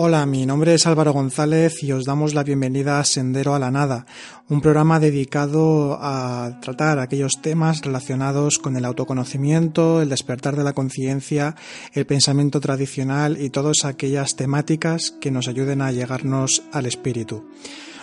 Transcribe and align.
Hola, 0.00 0.26
mi 0.26 0.46
nombre 0.46 0.74
es 0.74 0.86
Álvaro 0.86 1.12
González 1.12 1.82
y 1.82 1.90
os 1.90 2.04
damos 2.04 2.32
la 2.32 2.44
bienvenida 2.44 3.00
a 3.00 3.04
Sendero 3.04 3.56
a 3.56 3.58
la 3.58 3.72
Nada, 3.72 4.06
un 4.48 4.60
programa 4.60 5.00
dedicado 5.00 5.98
a 6.00 6.60
tratar 6.62 7.00
aquellos 7.00 7.42
temas 7.42 7.82
relacionados 7.82 8.60
con 8.60 8.76
el 8.76 8.84
autoconocimiento, 8.84 10.00
el 10.00 10.08
despertar 10.08 10.54
de 10.54 10.62
la 10.62 10.72
conciencia, 10.72 11.56
el 11.94 12.06
pensamiento 12.06 12.60
tradicional 12.60 13.42
y 13.42 13.50
todas 13.50 13.84
aquellas 13.84 14.36
temáticas 14.36 15.10
que 15.20 15.32
nos 15.32 15.48
ayuden 15.48 15.82
a 15.82 15.90
llegarnos 15.90 16.62
al 16.70 16.86
espíritu. 16.86 17.48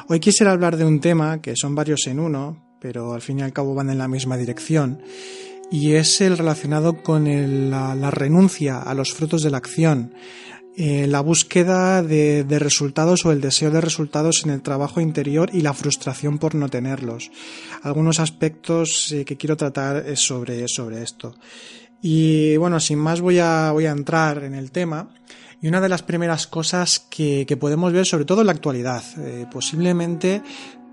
Hoy 0.10 0.20
quisiera 0.20 0.52
hablar 0.52 0.76
de 0.76 0.84
un 0.84 1.00
tema 1.00 1.42
que 1.42 1.56
son 1.56 1.76
varios 1.76 2.08
en 2.08 2.20
uno, 2.20 2.76
pero 2.82 3.14
al 3.14 3.22
fin 3.22 3.40
y 3.40 3.44
al 3.44 3.54
cabo 3.54 3.74
van 3.74 3.90
en 3.90 4.00
la 4.00 4.10
misma 4.10 4.36
dirección, 4.36 5.00
y 5.72 5.94
es 5.94 6.22
el 6.22 6.38
relacionado 6.38 7.02
con 7.02 7.72
la, 7.72 8.12
renuncia 8.12 8.82
a 8.82 8.94
los 8.94 9.14
frutos 9.14 9.44
de 9.44 9.50
la 9.50 9.58
acción, 9.58 10.14
eh, 10.78 11.08
la 11.08 11.22
búsqueda 11.22 12.04
de, 12.04 12.46
resultados 12.60 13.26
o 13.26 13.32
el 13.32 13.40
deseo 13.40 13.72
de 13.72 13.80
resultados 13.80 14.44
en 14.44 14.52
el 14.52 14.62
trabajo 14.62 15.00
interior 15.00 15.50
y 15.54 15.62
la 15.62 15.74
frustración 15.74 16.38
por 16.38 16.54
no 16.54 16.68
tenerlos. 16.68 17.32
Algunos 17.82 18.20
aspectos 18.20 19.12
eh, 19.14 19.24
que 19.24 19.38
quiero 19.38 19.56
tratar 19.56 20.06
es 20.06 20.20
sobre, 20.20 20.68
sobre 20.68 21.02
esto. 21.02 21.36
Y 22.02 22.58
bueno, 22.58 22.80
sin 22.80 23.00
más 23.00 23.22
voy 23.22 23.40
a, 23.40 23.72
voy 23.72 23.86
a 23.86 23.92
entrar 23.92 24.44
en 24.44 24.54
el 24.54 24.72
tema. 24.72 25.10
Y 25.62 25.68
una 25.68 25.80
de 25.82 25.90
las 25.90 26.04
primeras 26.04 26.46
cosas 26.46 27.00
que, 27.10 27.48
podemos 27.60 27.94
ver, 27.94 28.06
sobre 28.06 28.26
todo 28.26 28.42
en 28.42 28.48
la 28.48 28.54
actualidad, 28.54 29.04
eh, 29.18 29.46
posiblemente 29.52 30.44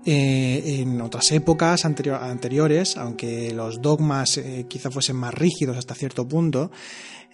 en 0.05 0.99
otras 1.01 1.31
épocas 1.31 1.85
anteriores, 1.85 2.97
aunque 2.97 3.53
los 3.53 3.81
dogmas 3.81 4.39
quizá 4.67 4.91
fuesen 4.91 5.15
más 5.15 5.33
rígidos 5.33 5.77
hasta 5.77 5.95
cierto 5.95 6.27
punto, 6.27 6.71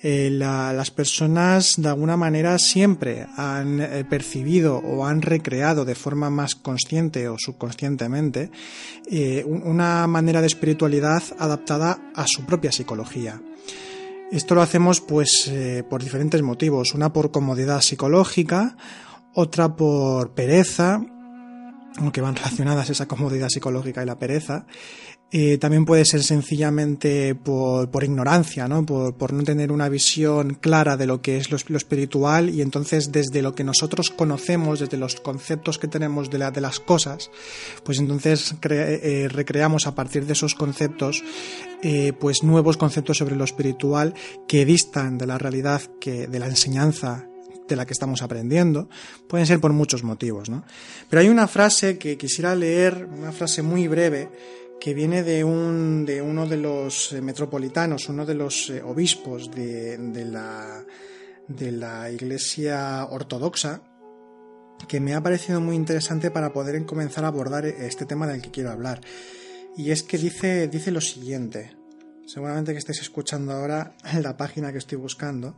eh, 0.01 0.29
las 0.31 0.91
personas 0.91 1.73
de 1.75 1.89
alguna 1.89 2.15
manera 2.15 2.57
siempre 2.57 3.27
han 3.35 3.81
eh, 3.81 4.05
percibido 4.05 4.77
o 4.77 5.05
han 5.05 5.21
recreado 5.21 5.83
de 5.83 5.93
forma 5.93 6.29
más 6.29 6.55
consciente 6.55 7.27
o 7.27 7.35
subconscientemente 7.37 8.49
eh, 9.11 9.43
una 9.45 10.07
manera 10.07 10.39
de 10.39 10.47
espiritualidad 10.47 11.21
adaptada 11.37 12.11
a 12.15 12.25
su 12.27 12.45
propia 12.45 12.71
psicología. 12.71 13.41
Esto 14.31 14.55
lo 14.55 14.61
hacemos 14.61 15.01
pues 15.01 15.51
por 15.89 16.03
diferentes 16.03 16.43
motivos, 16.43 16.93
una 16.93 17.11
por 17.11 17.31
comodidad 17.31 17.81
psicológica, 17.81 18.77
otra 19.33 19.75
por 19.75 20.35
pereza, 20.35 21.01
aunque 21.99 22.21
van 22.21 22.35
relacionadas 22.35 22.89
esa 22.89 23.07
comodidad 23.07 23.49
psicológica 23.49 24.01
y 24.01 24.05
la 24.05 24.17
pereza, 24.17 24.65
eh, 25.31 25.59
también 25.59 25.85
puede 25.85 26.05
ser 26.05 26.23
sencillamente 26.23 27.35
por, 27.35 27.91
por 27.91 28.03
ignorancia, 28.03 28.67
¿no? 28.67 28.83
Por, 28.83 29.15
por, 29.15 29.31
no 29.31 29.43
tener 29.43 29.71
una 29.71 29.87
visión 29.87 30.55
clara 30.55 30.97
de 30.97 31.05
lo 31.05 31.21
que 31.21 31.37
es 31.37 31.51
lo, 31.51 31.77
espiritual 31.77 32.49
y 32.49 32.63
entonces 32.63 33.11
desde 33.11 33.43
lo 33.43 33.53
que 33.53 33.63
nosotros 33.63 34.09
conocemos, 34.09 34.79
desde 34.79 34.97
los 34.97 35.17
conceptos 35.17 35.77
que 35.77 35.87
tenemos 35.87 36.31
de, 36.31 36.39
de 36.49 36.61
las 36.61 36.79
cosas, 36.79 37.29
pues 37.83 37.99
entonces 37.99 38.55
eh, 38.71 39.27
recreamos 39.29 39.85
a 39.85 39.93
partir 39.93 40.25
de 40.25 40.33
esos 40.33 40.55
conceptos 40.55 41.23
eh, 41.83 42.11
pues 42.19 42.41
nuevos 42.41 42.77
conceptos 42.77 43.17
sobre 43.17 43.35
lo 43.35 43.43
espiritual 43.43 44.15
que 44.47 44.65
distan 44.65 45.19
de 45.19 45.27
la 45.27 45.37
realidad, 45.37 45.83
que, 46.01 46.25
de 46.25 46.39
la 46.39 46.47
enseñanza 46.47 47.28
de 47.69 47.75
la 47.75 47.85
que 47.85 47.93
estamos 47.93 48.21
aprendiendo, 48.21 48.89
pueden 49.27 49.45
ser 49.45 49.59
por 49.59 49.71
muchos 49.71 50.03
motivos, 50.03 50.49
¿no? 50.49 50.65
Pero 51.09 51.21
hay 51.21 51.29
una 51.29 51.47
frase 51.47 51.97
que 51.97 52.17
quisiera 52.17 52.55
leer, 52.55 53.07
una 53.11 53.31
frase 53.31 53.61
muy 53.61 53.87
breve, 53.87 54.29
que 54.79 54.93
viene 54.93 55.23
de, 55.23 55.43
un, 55.43 56.05
de 56.05 56.21
uno 56.21 56.47
de 56.47 56.57
los 56.57 57.11
eh, 57.11 57.21
metropolitanos, 57.21 58.07
uno 58.09 58.25
de 58.25 58.33
los 58.33 58.69
eh, 58.69 58.81
obispos 58.81 59.51
de, 59.51 59.97
de, 59.97 60.25
la, 60.25 60.83
de 61.47 61.71
la 61.71 62.09
Iglesia 62.09 63.05
Ortodoxa, 63.09 63.81
que 64.87 64.99
me 64.99 65.13
ha 65.13 65.21
parecido 65.21 65.59
muy 65.59 65.75
interesante 65.75 66.31
para 66.31 66.53
poder 66.53 66.85
comenzar 66.85 67.25
a 67.25 67.27
abordar 67.27 67.65
este 67.65 68.05
tema 68.05 68.27
del 68.27 68.41
que 68.41 68.51
quiero 68.51 68.71
hablar. 68.71 69.01
Y 69.75 69.91
es 69.91 70.03
que 70.03 70.17
dice, 70.17 70.67
dice 70.67 70.91
lo 70.91 71.01
siguiente, 71.01 71.75
seguramente 72.25 72.71
que 72.71 72.79
estéis 72.79 73.01
escuchando 73.01 73.51
ahora 73.51 73.93
la 74.21 74.37
página 74.37 74.71
que 74.71 74.77
estoy 74.77 74.97
buscando, 74.97 75.57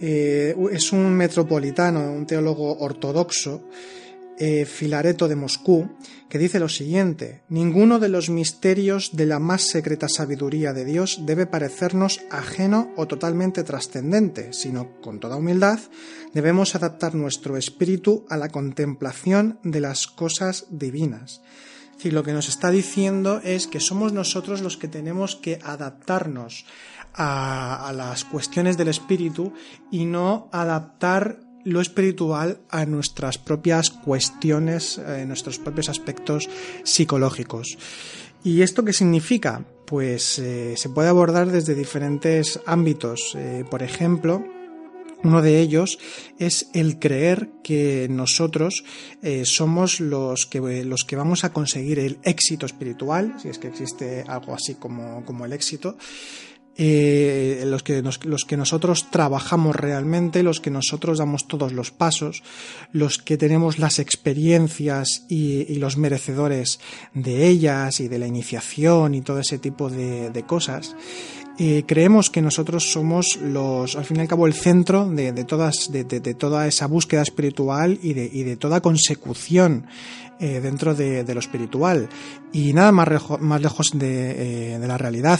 eh, 0.00 0.56
es 0.72 0.92
un 0.92 1.12
metropolitano, 1.12 2.12
un 2.12 2.26
teólogo 2.26 2.78
ortodoxo, 2.78 3.62
eh, 4.42 4.64
Filareto 4.64 5.28
de 5.28 5.36
Moscú, 5.36 5.90
que 6.30 6.38
dice 6.38 6.58
lo 6.58 6.70
siguiente, 6.70 7.42
ninguno 7.50 7.98
de 7.98 8.08
los 8.08 8.30
misterios 8.30 9.10
de 9.12 9.26
la 9.26 9.38
más 9.38 9.68
secreta 9.68 10.08
sabiduría 10.08 10.72
de 10.72 10.86
Dios 10.86 11.20
debe 11.26 11.44
parecernos 11.44 12.22
ajeno 12.30 12.90
o 12.96 13.06
totalmente 13.06 13.64
trascendente, 13.64 14.54
sino 14.54 14.98
con 15.02 15.20
toda 15.20 15.36
humildad 15.36 15.78
debemos 16.32 16.74
adaptar 16.74 17.14
nuestro 17.14 17.58
espíritu 17.58 18.24
a 18.30 18.38
la 18.38 18.48
contemplación 18.48 19.58
de 19.62 19.80
las 19.80 20.06
cosas 20.06 20.64
divinas. 20.70 21.42
Es 21.90 21.96
decir, 22.04 22.12
lo 22.14 22.22
que 22.22 22.32
nos 22.32 22.48
está 22.48 22.70
diciendo 22.70 23.42
es 23.44 23.66
que 23.66 23.78
somos 23.78 24.14
nosotros 24.14 24.62
los 24.62 24.78
que 24.78 24.88
tenemos 24.88 25.36
que 25.36 25.58
adaptarnos 25.62 26.64
a, 27.14 27.92
las 27.94 28.24
cuestiones 28.24 28.76
del 28.76 28.88
espíritu 28.88 29.52
y 29.90 30.04
no 30.04 30.48
adaptar 30.52 31.40
lo 31.64 31.80
espiritual 31.80 32.60
a 32.70 32.86
nuestras 32.86 33.38
propias 33.38 33.90
cuestiones, 33.90 34.98
a 34.98 35.20
eh, 35.20 35.26
nuestros 35.26 35.58
propios 35.58 35.88
aspectos 35.88 36.48
psicológicos. 36.84 37.76
¿Y 38.42 38.62
esto 38.62 38.84
qué 38.84 38.94
significa? 38.94 39.64
Pues 39.86 40.38
eh, 40.38 40.74
se 40.76 40.88
puede 40.88 41.08
abordar 41.08 41.50
desde 41.50 41.74
diferentes 41.74 42.60
ámbitos. 42.64 43.34
Eh, 43.36 43.64
por 43.70 43.82
ejemplo, 43.82 44.42
uno 45.22 45.42
de 45.42 45.60
ellos 45.60 45.98
es 46.38 46.70
el 46.72 46.98
creer 46.98 47.50
que 47.62 48.06
nosotros 48.08 48.84
somos 49.44 50.00
los 50.00 50.46
que, 50.46 50.82
los 50.86 51.04
que 51.04 51.16
vamos 51.16 51.44
a 51.44 51.52
conseguir 51.52 51.98
el 51.98 52.18
éxito 52.22 52.64
espiritual, 52.64 53.34
si 53.38 53.50
es 53.50 53.58
que 53.58 53.68
existe 53.68 54.24
algo 54.26 54.54
así 54.54 54.76
como, 54.76 55.22
como 55.26 55.44
el 55.44 55.52
éxito, 55.52 55.98
eh, 56.82 57.62
los, 57.66 57.82
que 57.82 58.00
los 58.00 58.44
que 58.46 58.56
nosotros 58.56 59.10
trabajamos 59.10 59.76
realmente, 59.76 60.42
los 60.42 60.60
que 60.60 60.70
nosotros 60.70 61.18
damos 61.18 61.46
todos 61.46 61.74
los 61.74 61.90
pasos, 61.90 62.42
los 62.90 63.18
que 63.18 63.36
tenemos 63.36 63.78
las 63.78 63.98
experiencias 63.98 65.26
y, 65.28 65.74
los 65.74 65.98
merecedores 65.98 66.80
de 67.12 67.48
ellas 67.48 68.00
y 68.00 68.08
de 68.08 68.18
la 68.18 68.26
iniciación 68.26 69.14
y 69.14 69.20
todo 69.20 69.40
ese 69.40 69.58
tipo 69.58 69.90
de, 69.90 70.42
cosas. 70.46 70.96
Eh, 71.62 71.84
creemos 71.86 72.30
que 72.30 72.40
nosotros 72.40 72.90
somos 72.90 73.38
los, 73.42 73.94
al 73.94 74.06
fin 74.06 74.16
y 74.16 74.20
al 74.20 74.28
cabo, 74.28 74.46
el 74.46 74.54
centro 74.54 75.06
de, 75.06 75.44
todas, 75.44 75.90
de, 75.92 76.04
toda 76.34 76.66
esa 76.66 76.86
búsqueda 76.86 77.20
espiritual 77.20 77.98
y 78.02 78.14
de, 78.14 78.30
y 78.32 78.44
de 78.44 78.56
toda 78.56 78.80
consecución 78.80 79.84
eh, 80.38 80.60
dentro 80.60 80.94
de, 80.94 81.22
lo 81.34 81.38
espiritual. 81.38 82.08
Y 82.50 82.72
nada 82.72 82.92
más, 82.92 83.08
más 83.40 83.60
lejos 83.60 83.90
de, 83.92 84.78
de 84.78 84.88
la 84.88 84.96
realidad. 84.96 85.38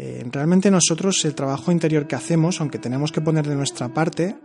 Eh, 0.00 0.24
realmente 0.30 0.70
nosotros 0.70 1.24
el 1.24 1.34
trabajo 1.34 1.72
interior 1.72 2.06
que 2.06 2.14
hacemos, 2.14 2.60
aunque 2.60 2.78
tenemos 2.78 3.10
que 3.10 3.20
poner 3.20 3.48
de 3.48 3.56
nuestra 3.56 3.88
parte, 3.88 4.26
eh, 4.26 4.36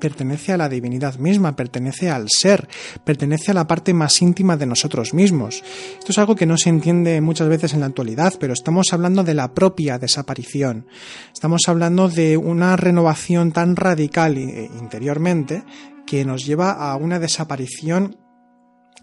pertenece 0.00 0.52
a 0.52 0.56
la 0.56 0.68
divinidad 0.68 1.18
misma, 1.18 1.56
pertenece 1.56 2.10
al 2.10 2.28
ser, 2.28 2.68
pertenece 3.04 3.50
a 3.50 3.54
la 3.54 3.66
parte 3.66 3.94
más 3.94 4.20
íntima 4.22 4.56
de 4.56 4.66
nosotros 4.66 5.14
mismos. 5.14 5.62
Esto 5.98 6.12
es 6.12 6.18
algo 6.18 6.34
que 6.34 6.46
no 6.46 6.56
se 6.56 6.68
entiende 6.68 7.20
muchas 7.20 7.48
veces 7.48 7.74
en 7.74 7.80
la 7.80 7.86
actualidad, 7.86 8.34
pero 8.38 8.52
estamos 8.52 8.92
hablando 8.92 9.24
de 9.24 9.34
la 9.34 9.54
propia 9.54 9.98
desaparición. 9.98 10.86
Estamos 11.32 11.62
hablando 11.68 12.08
de 12.08 12.36
una 12.36 12.76
renovación 12.76 13.52
tan 13.52 13.76
radical 13.76 14.36
eh, 14.36 14.70
interiormente 14.80 15.62
que 16.06 16.24
nos 16.24 16.46
lleva 16.46 16.72
a 16.72 16.96
una 16.96 17.18
desaparición 17.18 18.16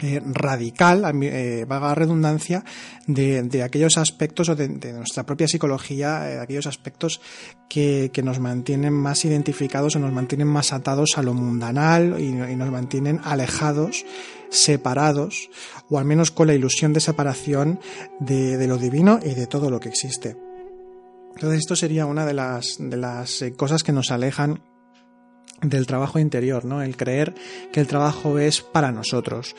eh, 0.02 0.22
radical, 0.26 1.06
eh, 1.24 1.64
vaga 1.66 1.96
redundancia, 1.96 2.66
de, 3.08 3.64
aquellos 3.64 3.98
aspectos 3.98 4.50
o 4.50 4.56
de, 4.56 4.68
nuestra 4.92 5.26
propia 5.26 5.48
psicología, 5.48 6.30
eh, 6.30 6.40
aquellos 6.40 6.68
aspectos 6.68 7.22
que, 7.70 8.12
nos 8.22 8.40
mantienen 8.40 8.92
más 8.92 9.24
identificados 9.24 9.96
o 9.96 10.00
nos 10.00 10.12
mantienen 10.12 10.48
más 10.48 10.74
atados 10.74 11.18
a 11.18 11.22
lo 11.22 11.34
mundanal 11.34 12.20
y, 12.20 12.34
nos 12.34 12.72
mantienen 12.72 13.22
alejados, 13.24 14.06
separados, 14.50 15.50
o 15.90 15.98
al 15.98 16.04
menos 16.04 16.30
con 16.30 16.48
la 16.48 16.56
ilusión 16.56 16.92
de 16.92 17.00
separación 17.00 17.80
de, 18.20 18.58
de 18.58 18.68
lo 18.68 18.78
divino 18.78 19.22
y 19.24 19.34
de 19.34 19.48
todo 19.48 19.70
lo 19.70 19.80
que 19.80 19.88
existe. 19.88 20.36
Entonces 21.36 21.60
esto 21.60 21.78
sería 21.78 22.06
una 22.06 22.26
de 22.26 22.34
las, 22.34 22.76
de 22.80 22.98
las 22.98 23.46
cosas 23.56 23.84
que 23.84 23.94
nos 23.94 24.12
alejan 24.12 24.62
del 25.62 25.88
trabajo 25.88 26.20
interior, 26.20 26.66
¿no? 26.66 26.82
El 26.82 26.98
creer 26.98 27.34
que 27.72 27.80
el 27.80 27.88
trabajo 27.88 28.40
es 28.40 28.62
para 28.62 28.92
nosotros. 28.92 29.56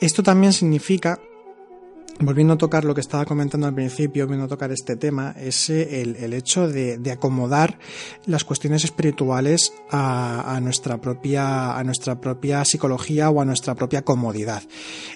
Esto 0.00 0.22
también 0.22 0.52
significa 0.52 1.20
volviendo 2.20 2.54
a 2.54 2.58
tocar 2.58 2.84
lo 2.84 2.94
que 2.94 3.00
estaba 3.00 3.24
comentando 3.24 3.66
al 3.66 3.74
principio, 3.74 4.24
volviendo 4.24 4.46
a 4.46 4.48
tocar 4.48 4.72
este 4.72 4.96
tema, 4.96 5.34
es 5.38 5.70
eh, 5.70 6.02
el, 6.02 6.32
hecho 6.34 6.68
de, 6.68 7.00
acomodar 7.10 7.78
las 8.26 8.44
cuestiones 8.44 8.84
espirituales 8.84 9.72
a, 9.90 10.58
nuestra 10.62 10.98
propia, 10.98 11.76
a 11.76 11.84
nuestra 11.84 12.20
propia 12.20 12.64
psicología 12.64 13.30
o 13.30 13.40
a 13.40 13.44
nuestra 13.44 13.74
propia 13.74 14.02
comodidad. 14.02 14.62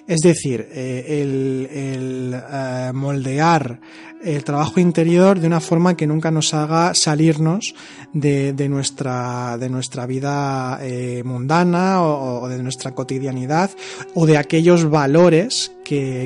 Es 0.07 0.21
decir, 0.21 0.69
eh, 0.73 1.23
el, 1.23 2.35
eh, 2.35 2.93
moldear 2.95 3.81
el 4.23 4.45
trabajo 4.45 4.79
interior 4.79 5.41
de 5.41 5.49
una 5.49 5.61
forma 5.61 5.97
que 5.97 6.07
nunca 6.07 6.31
nos 6.31 6.55
haga 6.55 6.95
salirnos 6.95 7.75
de, 8.13 8.55
nuestra, 8.69 9.59
de 9.59 9.69
nuestra 9.69 10.07
vida 10.07 10.79
mundana 11.25 12.03
o, 12.03 12.49
de 12.49 12.63
nuestra 12.63 12.95
cotidianidad 12.95 13.73
o 14.15 14.25
de 14.25 14.39
aquellos 14.39 14.89
valores 14.89 15.73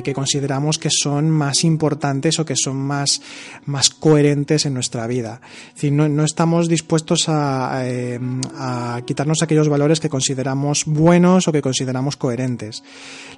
que, 0.03 0.13
consideramos 0.13 0.77
que 0.77 0.89
son 0.89 1.29
más 1.29 1.63
importantes 1.63 2.39
o 2.39 2.45
que 2.45 2.55
son 2.55 2.77
más, 2.77 3.21
más 3.65 3.89
coherentes 3.89 4.65
en 4.65 4.73
nuestra 4.73 5.07
vida. 5.07 5.41
no, 5.91 6.07
no 6.07 6.23
estamos 6.23 6.69
dispuestos 6.69 7.27
a, 7.27 7.81
eh, 7.83 8.19
a, 8.55 9.01
quitarnos 9.05 9.41
aquellos 9.41 9.67
valores 9.67 9.99
que 9.99 10.09
consideramos 10.09 10.85
buenos 10.85 11.47
o 11.47 11.51
que 11.51 11.61
consideramos 11.61 12.15
coherentes. 12.15 12.83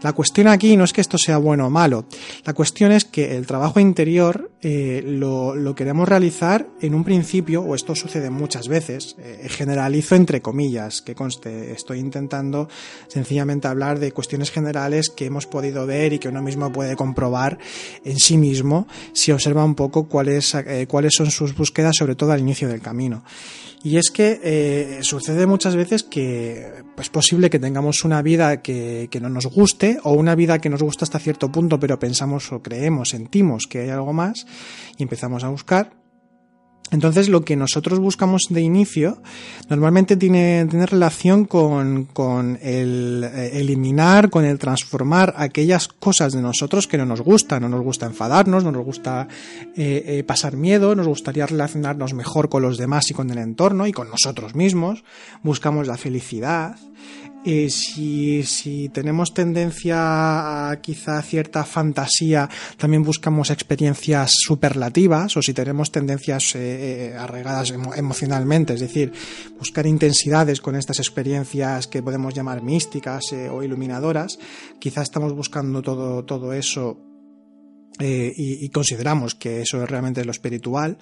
La 0.02 0.14
cuestión 0.14 0.48
aquí 0.48 0.78
no 0.78 0.84
es 0.84 0.94
que 0.94 1.02
esto 1.02 1.18
sea 1.18 1.38
bueno 1.38 1.68
o 1.68 1.70
malo. 1.70 2.06
La 2.46 2.54
cuestión 2.54 2.92
es 2.92 3.06
que 3.06 3.36
el 3.36 3.48
trabajo 3.48 3.80
interior 3.80 4.52
eh, 4.62 5.02
lo, 5.06 5.56
lo, 5.56 5.74
queremos 5.74 6.08
realizar 6.08 6.68
en 6.82 6.94
un 6.94 7.04
principio, 7.04 7.62
o 7.62 7.75
esto 7.75 7.96
sucede 7.96 8.30
muchas 8.30 8.68
veces, 8.68 9.16
eh, 9.20 9.48
generalizo 9.50 10.16
entre 10.16 10.42
comillas, 10.42 11.02
que 11.02 11.16
conste, 11.16 11.72
estoy 11.72 12.00
intentando 12.00 12.68
sencillamente 13.08 13.68
hablar 13.68 14.00
de 14.00 14.12
cuestiones 14.12 14.52
generales 14.52 15.10
que 15.10 15.25
hemos 15.25 15.48
podido 15.48 15.86
ver 15.86 16.14
y 16.14 16.19
que 16.19 16.27
uno 16.27 16.42
mismo 16.42 16.71
puede 16.71 16.95
comprobar 16.95 17.19
probar 17.19 17.57
en 18.06 18.18
sí 18.18 18.38
mismo 18.38 18.88
si 19.12 19.33
observa 19.33 19.66
un 19.66 19.75
poco 19.75 20.07
cuáles, 20.07 20.56
eh, 20.56 20.88
cuáles 20.88 21.12
son 21.18 21.30
sus 21.31 21.54
búsquedas, 21.54 21.98
sobre 21.98 22.16
todo 22.16 22.31
al 22.31 22.39
inicio 22.39 22.69
del 22.69 22.80
camino. 22.80 23.25
Y 23.83 23.98
es 23.98 24.10
que 24.10 24.39
eh, 24.42 25.00
sucede 25.01 25.45
muchas 25.45 25.75
veces 25.75 26.04
que 26.04 26.83
es 26.98 27.10
posible 27.10 27.50
que 27.50 27.60
tengamos 27.60 28.06
una 28.06 28.21
vida 28.21 28.62
que, 28.62 29.10
que, 29.12 29.19
no 29.19 29.30
nos 29.30 29.48
guste 29.48 30.00
o 30.04 30.13
una 30.13 30.36
vida 30.36 30.60
que 30.60 30.69
nos 30.69 30.81
gusta 30.81 31.04
hasta 31.04 31.19
cierto 31.19 31.51
punto, 31.51 31.77
pero 31.77 32.00
pensamos 32.00 32.51
o 32.54 32.62
creemos, 32.62 33.10
sentimos 33.10 33.68
que 33.68 33.80
hay 33.80 33.89
algo 33.89 34.13
más 34.13 34.45
y 34.98 35.04
empezamos 35.04 35.44
a 35.44 35.50
buscar 35.50 35.99
entonces 36.91 37.30
lo 37.30 37.41
que 37.41 37.56
nosotros 37.56 38.00
buscamos 38.00 38.47
de 38.50 38.62
inicio 38.62 39.21
normalmente 39.69 40.18
tiene, 40.18 40.65
tiene 40.69 40.86
relación 40.86 41.45
con, 41.45 42.06
con, 42.06 42.57
el 42.62 43.24
eh, 43.24 43.59
eliminar, 43.59 44.30
con 44.30 44.45
el 44.45 44.57
transformar 44.57 45.33
aquellas 45.38 45.88
cosas 45.88 46.33
de 46.33 46.41
nosotros 46.41 46.88
que 46.88 46.97
no 46.97 47.06
nos 47.06 47.21
gustan. 47.21 47.62
No 47.62 47.69
nos 47.69 47.81
gusta 47.81 48.07
enfadarnos, 48.07 48.63
no 48.63 48.71
nos 48.71 48.83
gusta 48.83 49.27
eh, 49.75 50.03
eh, 50.06 50.24
pasar 50.24 50.56
miedo, 50.56 50.95
nos 50.95 51.07
gustaría 51.07 51.45
relacionarnos 51.45 52.13
mejor 52.13 52.50
con 52.50 52.63
los 52.63 52.77
demás 52.77 53.09
y 53.12 53.13
con 53.13 53.30
el 53.30 53.38
entorno 53.38 53.86
y 53.86 53.91
con 53.91 54.09
nosotros 54.09 54.56
mismos. 54.56 55.03
Buscamos 55.44 55.88
la 55.88 55.97
felicidad. 55.97 56.75
Eh, 57.45 57.69
si, 57.69 58.44
si, 58.44 58.89
tenemos 58.89 59.33
tendencia 59.33 60.69
a 60.69 60.81
quizá 60.81 61.21
cierta 61.21 61.63
fantasía, 61.63 62.50
también 62.77 63.03
buscamos 63.03 63.50
experiencias 63.50 64.33
superlativas, 64.39 65.38
o 65.38 65.41
si 65.41 65.53
tenemos 65.53 65.89
tendencias 65.89 66.56
eh, 66.56 66.59
eh 66.59 67.18
arraigadas 67.18 67.71
emocionalmente, 67.95 68.74
es 68.74 68.81
decir, 68.81 69.13
buscar 69.57 69.86
intensidades 69.88 70.59
con 70.59 70.75
estas 70.75 71.00
experiencias 71.00 71.88
que 71.88 72.03
podemos 72.03 72.33
llamar 72.33 72.62
místicas 72.62 73.31
eh, 73.31 73.50
o 73.50 73.63
iluminadoras, 73.63 74.38
quizá 74.77 75.01
estamos 75.01 75.33
buscando 75.33 75.81
todo, 75.81 76.25
todo 76.25 76.51
eso 76.51 77.09
eh, 78.00 78.34
y, 78.36 78.69
consideramos 78.69 79.36
que 79.36 79.62
eso 79.62 79.84
es 79.84 79.90
realmente 79.90 80.24
lo 80.24 80.31
espiritual. 80.31 80.98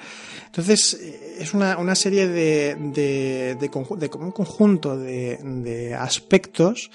Entonces, 0.47 0.95
eh, 0.95 1.37
es 1.39 1.53
una, 1.53 1.77
una 1.77 1.93
serie 1.93 2.27
de, 2.27 2.75
de, 2.75 3.55
de, 3.59 3.69
de, 3.97 4.09
un 4.17 4.31
conjunto 4.31 4.97
de, 4.97 5.37
de 5.43 5.93
aspectos 5.93 6.89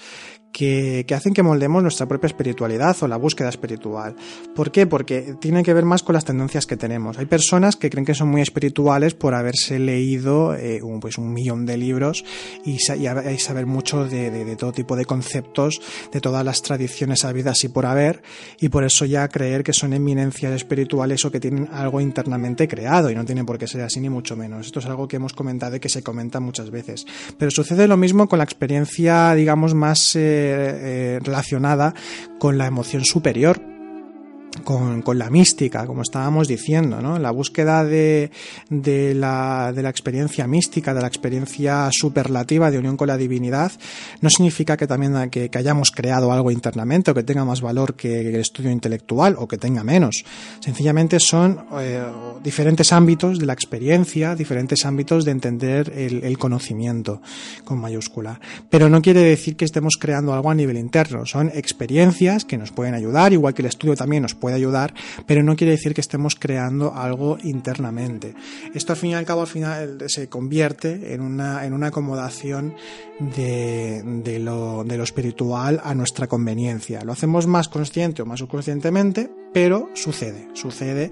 que, 0.53 1.03
que, 1.05 1.15
hacen 1.15 1.33
que 1.33 1.43
moldemos 1.43 1.81
nuestra 1.81 2.05
propia 2.05 2.27
espiritualidad 2.27 2.95
o 3.01 3.07
la 3.07 3.17
búsqueda 3.17 3.49
espiritual. 3.49 4.15
¿Por 4.55 4.71
qué? 4.71 4.85
Porque 4.87 5.35
tiene 5.39 5.63
que 5.63 5.73
ver 5.73 5.83
más 5.83 6.03
con 6.03 6.13
las 6.13 6.23
tendencias 6.23 6.65
que 6.65 6.77
tenemos. 6.77 7.17
Hay 7.17 7.25
personas 7.25 7.75
que 7.75 7.89
creen 7.89 8.05
que 8.05 8.13
son 8.13 8.29
muy 8.29 8.41
espirituales 8.41 9.15
por 9.15 9.33
haberse 9.33 9.79
leído 9.79 10.55
eh, 10.55 10.81
un, 10.81 10.99
pues 10.99 11.17
un 11.17 11.33
millón 11.33 11.65
de 11.65 11.75
libros 11.77 12.23
y, 12.63 12.75
y, 12.75 13.39
saber 13.39 13.65
mucho 13.65 14.05
de, 14.05 14.29
de, 14.29 14.45
de, 14.45 14.55
todo 14.55 14.71
tipo 14.71 14.95
de 14.95 15.05
conceptos, 15.05 15.81
de 16.11 16.21
todas 16.21 16.45
las 16.45 16.61
tradiciones 16.61 17.25
habidas 17.25 17.63
y 17.63 17.69
por 17.69 17.87
haber, 17.87 18.21
y 18.61 18.69
por 18.69 18.83
eso 18.83 19.05
ya 19.05 19.27
creer 19.27 19.63
que 19.63 19.73
son 19.73 19.93
eminencias 19.93 20.53
espirituales 20.53 21.25
o 21.25 21.31
que 21.31 21.39
tienen 21.39 21.67
algo 21.73 21.99
internamente 21.99 22.67
creado, 22.67 23.09
y 23.09 23.15
no 23.15 23.25
tiene 23.25 23.43
por 23.43 23.57
qué 23.57 23.67
ser 23.67 23.81
así 23.81 23.99
ni 23.99 24.09
mucho 24.09 24.35
menos. 24.35 24.67
Esto 24.67 24.79
es 24.79 24.85
algo 24.85 25.07
que 25.07 25.15
hemos 25.15 25.33
comentado 25.33 25.75
y 25.75 25.79
que 25.79 25.89
se 25.89 26.03
comenta 26.03 26.39
muchas 26.39 26.69
veces. 26.69 27.07
Pero 27.39 27.49
sucede 27.49 27.87
lo 27.87 27.97
mismo 27.97 28.29
con 28.29 28.37
la 28.37 28.45
experiencia, 28.45 29.33
digamos, 29.33 29.73
más... 29.73 30.15
Eh, 30.15 30.42
eh, 30.45 31.19
relacionada 31.21 31.93
con 32.39 32.57
la 32.57 32.67
emoción 32.67 33.05
superior 33.05 33.72
con, 34.63 35.03
la 35.17 35.29
mística, 35.29 35.85
como 35.85 36.01
estábamos 36.01 36.47
diciendo, 36.47 37.01
¿no? 37.01 37.19
La 37.19 37.31
búsqueda 37.31 37.83
de, 37.83 38.31
de, 38.69 39.13
la, 39.13 39.71
de 39.73 39.81
la 39.81 39.89
experiencia 39.89 40.47
mística, 40.47 40.93
de 40.93 41.01
la 41.01 41.07
experiencia 41.07 41.89
superlativa 41.91 42.71
de 42.71 42.77
unión 42.77 42.97
con 42.97 43.07
la 43.07 43.17
divinidad, 43.17 43.71
no 44.21 44.29
significa 44.29 44.77
que 44.77 44.87
también 44.87 45.29
que, 45.29 45.49
que 45.49 45.57
hayamos 45.57 45.91
creado 45.91 46.31
algo 46.31 46.51
internamente 46.51 47.11
o 47.11 47.13
que 47.13 47.23
tenga 47.23 47.45
más 47.45 47.61
valor 47.61 47.95
que 47.95 48.29
el 48.29 48.35
estudio 48.35 48.71
intelectual 48.71 49.35
o 49.37 49.47
que 49.47 49.57
tenga 49.57 49.83
menos. 49.83 50.23
Sencillamente 50.59 51.19
son 51.19 51.65
eh, 51.79 52.03
diferentes 52.43 52.93
ámbitos 52.93 53.39
de 53.39 53.45
la 53.45 53.53
experiencia, 53.53 54.35
diferentes 54.35 54.85
ámbitos 54.85 55.25
de 55.25 55.31
entender 55.31 55.91
el, 55.95 56.23
el 56.23 56.37
conocimiento 56.37 57.21
con 57.63 57.79
mayúscula. 57.79 58.39
Pero 58.69 58.89
no 58.89 59.01
quiere 59.01 59.21
decir 59.21 59.55
que 59.55 59.65
estemos 59.65 59.95
creando 59.99 60.33
algo 60.33 60.49
a 60.49 60.55
nivel 60.55 60.77
interno. 60.77 61.25
Son 61.25 61.49
experiencias 61.53 62.45
que 62.45 62.57
nos 62.57 62.71
pueden 62.71 62.93
ayudar, 62.93 63.33
igual 63.33 63.53
que 63.53 63.61
el 63.61 63.67
estudio 63.67 63.95
también 63.95 64.23
nos 64.23 64.35
puede 64.35 64.42
ayudar, 64.51 64.93
pero 65.25 65.43
no 65.43 65.55
quiere 65.55 65.71
decir 65.71 65.93
que 65.93 66.01
estemos 66.01 66.35
creando 66.35 66.93
algo 66.93 67.37
internamente. 67.43 68.33
Esto 68.73 68.93
al 68.93 68.97
fin 68.97 69.11
y 69.11 69.13
al 69.13 69.25
cabo 69.25 69.41
al 69.41 69.47
final 69.47 69.97
se 70.07 70.27
convierte 70.27 71.13
en 71.13 71.21
una, 71.21 71.65
en 71.65 71.73
una 71.73 71.87
acomodación 71.87 72.73
de, 73.19 74.01
de, 74.03 74.39
lo, 74.39 74.83
de 74.83 74.97
lo 74.97 75.03
espiritual 75.03 75.81
a 75.83 75.93
nuestra 75.95 76.27
conveniencia. 76.27 77.03
Lo 77.03 77.13
hacemos 77.13 77.47
más 77.47 77.69
consciente 77.69 78.21
o 78.21 78.25
más 78.25 78.39
subconscientemente, 78.39 79.29
pero 79.53 79.89
sucede, 79.93 80.47
sucede 80.53 81.11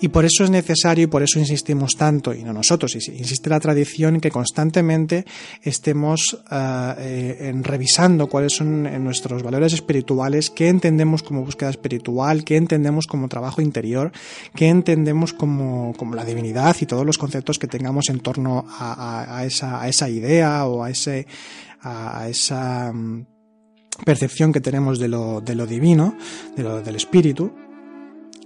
y 0.00 0.08
por 0.08 0.24
eso 0.24 0.44
es 0.44 0.50
necesario 0.50 1.04
y 1.04 1.06
por 1.08 1.22
eso 1.22 1.40
insistimos 1.40 1.96
tanto, 1.96 2.32
y 2.32 2.44
no 2.44 2.52
nosotros, 2.52 2.94
insiste 2.94 3.50
la 3.50 3.58
tradición 3.58 4.20
que 4.20 4.30
constantemente 4.30 5.24
estemos 5.62 6.34
uh, 6.34 6.94
eh, 6.98 7.36
en 7.40 7.64
revisando 7.64 8.28
cuáles 8.28 8.54
son 8.54 8.82
nuestros 9.02 9.42
valores 9.42 9.72
espirituales, 9.72 10.50
qué 10.50 10.68
entendemos 10.68 11.22
como 11.24 11.44
búsqueda 11.44 11.70
espiritual, 11.70 12.44
qué 12.44 12.56
entendemos 12.56 12.69
como 13.06 13.28
trabajo 13.28 13.60
interior, 13.60 14.12
qué 14.54 14.68
entendemos 14.68 15.32
como, 15.32 15.94
como 15.96 16.14
la 16.14 16.24
divinidad 16.24 16.76
y 16.80 16.86
todos 16.86 17.06
los 17.06 17.18
conceptos 17.18 17.58
que 17.58 17.66
tengamos 17.66 18.08
en 18.08 18.20
torno 18.20 18.64
a, 18.68 19.42
esa, 19.44 19.86
esa 19.88 20.08
idea 20.08 20.66
o 20.66 20.84
a 20.84 20.90
ese 20.90 21.26
a 21.82 22.28
esa 22.28 22.92
mm, 22.92 23.26
percepción 24.04 24.52
que 24.52 24.60
tenemos 24.60 24.98
de 24.98 25.08
lo, 25.08 25.40
de 25.40 25.54
lo 25.54 25.66
divino, 25.66 26.14
de 26.56 26.62
lo, 26.62 26.82
del 26.82 26.96
espíritu, 26.96 27.52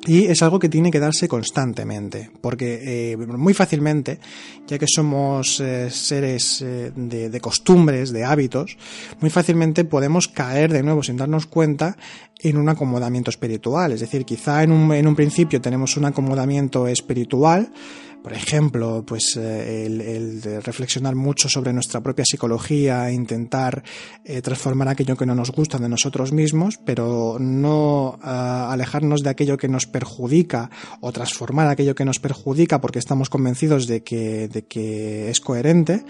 y 0.07 0.27
es 0.27 0.43
algo 0.43 0.59
que 0.59 0.69
tiene 0.69 0.91
que 0.91 1.01
darse 1.01 1.29
constantemente, 1.29 2.31
porque 2.41 3.13
eh, 3.13 3.17
muy 3.17 3.55
fácilmente, 3.55 4.19
ya 4.67 4.79
que 4.79 4.87
somos 4.87 5.61
eh, 5.61 5.91
seres 5.91 6.61
eh, 6.63 6.93
de, 6.95 7.31
de, 7.31 7.41
costumbres, 7.41 8.13
de 8.13 8.25
hábitos, 8.25 8.77
muy 9.21 9.31
fácilmente 9.31 9.85
podemos 9.85 10.29
caer 10.29 10.73
de 10.73 10.83
nuevo 10.83 11.03
sin 11.03 11.17
darnos 11.17 11.47
cuenta 11.47 11.97
en 12.39 12.59
un 12.59 12.69
acomodamiento 12.69 13.31
espiritual. 13.31 13.93
Es 13.93 14.01
decir, 14.01 14.25
quizá 14.25 14.63
en 14.63 14.73
un, 14.73 14.93
en 14.93 15.07
un 15.07 15.17
principio 15.17 15.61
tenemos 15.61 15.97
un 15.97 16.05
acomodamiento 16.05 16.87
espiritual, 16.87 17.73
por 18.25 18.33
ejemplo, 18.33 19.05
pues 19.07 19.37
eh, 19.37 19.85
el, 19.85 20.01
el, 20.01 20.41
de 20.41 20.59
reflexionar 20.59 21.15
mucho 21.15 21.47
sobre 21.51 21.75
nuestra 21.75 22.01
propia 22.01 22.25
psicología, 22.25 23.13
intentar 23.13 23.83
eh, 24.25 24.41
transformar 24.41 24.89
aquello 24.89 25.15
que 25.15 25.27
no 25.27 25.35
nos 25.35 25.51
gusta 25.51 25.77
de 25.77 25.91
nosotros 25.91 26.33
mismos, 26.33 26.81
pero 26.87 27.37
no 27.39 28.19
uh, 28.25 28.71
alejarnos 28.71 29.23
de 29.23 29.29
aquello 29.29 29.59
que 29.59 29.69
nos 29.69 29.85
perjudica 29.85 30.71
o 31.03 31.13
transformar 31.13 31.69
aquello 31.69 31.95
que 31.95 32.07
nos 32.07 32.19
perjudica 32.19 32.81
porque 32.81 32.99
estamos 32.99 33.29
convencidos 33.29 33.87
de 33.87 34.03
que, 34.03 34.49
de 34.49 34.65
que 34.65 35.29
es 35.29 35.39
coherente. 35.43 36.07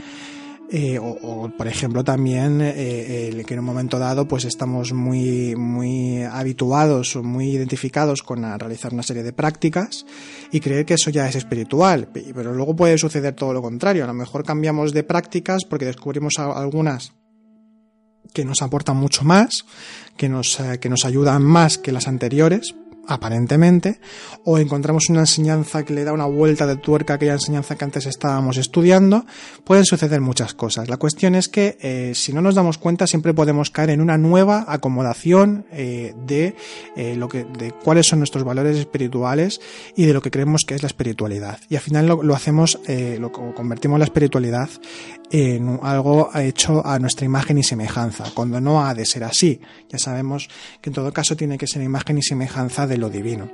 Eh, 0.71 0.99
o, 0.99 1.51
por 1.57 1.69
ejemplo 1.69 2.03
también 2.03 2.61
eh, 2.63 3.45
que 3.47 3.53
en 3.53 3.61
un 3.61 3.67
momento 3.67 3.99
dado 3.99 4.27
pues 4.27 4.47
estamos 4.47 4.95
muy 4.95 5.55
muy 5.55 6.23
habituados 6.23 7.17
o 7.17 7.23
muy 7.23 7.51
identificados 7.51 8.23
con 8.23 8.47
a 8.47 8.57
realizar 8.57 8.95
una 8.95 9.03
serie 9.03 9.23
de 9.23 9.35
prácticas 9.35 10.07
y 10.51 10.61
creer 10.61 10.87
que 10.87 10.95
eso 10.95 11.11
ya 11.11 11.29
es 11.29 11.37
espiritual. 11.37 12.09
Pero 12.13 12.55
luego 12.55 12.75
puede 12.75 12.97
suceder 12.97 13.35
todo 13.35 13.53
lo 13.53 13.61
contrario. 13.61 14.05
A 14.05 14.07
lo 14.07 14.15
mejor 14.15 14.45
cambiamos 14.45 14.93
de 14.93 15.05
prácticas 15.05 15.65
porque 15.69 15.85
descubrimos 15.85 16.39
algunas 16.39 17.13
que 18.33 18.45
nos 18.45 18.63
aportan 18.63 18.97
mucho 18.97 19.25
más 19.25 19.65
que 20.17 20.29
nos, 20.29 20.61
eh, 20.61 20.79
que 20.81 20.89
nos 20.89 21.05
ayudan 21.05 21.43
más 21.43 21.79
que 21.79 21.93
las 21.93 22.09
anteriores 22.09 22.75
aparentemente, 23.09 24.01
o 24.45 24.59
encontramos 24.59 25.09
una 25.09 25.21
enseñanza 25.21 25.85
que 25.85 25.95
le 25.95 26.05
da 26.05 26.13
una 26.13 26.27
vuelta 26.27 26.67
de 26.67 26.77
tuerca 26.77 27.15
a 27.15 27.17
aquella 27.17 27.35
enseñanza 27.35 27.77
que 27.77 27.85
antes 27.85 28.07
estábamos 28.07 28.57
estudiando, 28.57 29.27
pueden 29.65 29.85
suceder 29.85 30.21
muchas 30.21 30.55
cosas. 30.55 30.89
La 30.89 30.97
cuestión 30.97 31.35
es 31.35 31.49
que 31.49 31.77
eh, 31.81 32.13
si 32.15 32.33
no 32.33 32.41
nos 32.41 32.55
damos 32.55 32.79
cuenta 32.79 33.07
siempre 33.07 33.35
podemos 33.35 33.71
caer 33.71 33.91
en 33.91 34.01
una 34.01 34.19
nueva 34.19 34.65
acomodación 34.69 35.67
eh, 35.73 36.15
de 36.27 36.55
eh, 36.97 37.17
lo 37.17 37.29
que, 37.29 37.45
de 37.45 37.73
cuáles 37.73 38.07
son 38.07 38.21
nuestros 38.21 38.45
valores 38.45 38.77
espirituales 38.77 39.61
y 39.97 40.05
de 40.05 40.13
lo 40.13 40.23
que 40.23 40.31
creemos 40.31 40.63
que 40.67 40.75
es 40.75 40.83
la 40.83 40.89
espiritualidad. 40.89 41.59
Y 41.69 41.77
al 41.77 41.83
final 41.83 42.07
lo, 42.07 42.23
lo 42.23 42.35
hacemos, 42.35 42.79
lo 43.19 43.33
convertimos 43.33 43.99
la 43.99 44.05
espiritualidad 44.05 44.69
en 45.31 45.81
algo 45.83 46.31
hecho 46.35 46.87
a 46.87 46.99
nuestra 46.99 47.27
imagen 47.27 47.59
y 47.59 47.63
semejanza, 47.63 48.25
cuando 48.35 48.61
no 48.61 48.87
ha 48.87 48.95
de 48.95 49.05
ser 49.05 49.25
así. 49.25 49.61
Ya 49.89 49.99
sabemos 49.99 50.49
que 50.81 50.91
en 50.91 50.95
todo 50.95 51.13
caso 51.13 51.37
tiene 51.37 51.59
que 51.59 51.67
ser 51.67 51.83
imagen 51.83 52.19
y 52.19 52.23
semejanza 52.23 52.87
de 52.87 52.94
lo 52.97 53.11
divino. 53.11 53.49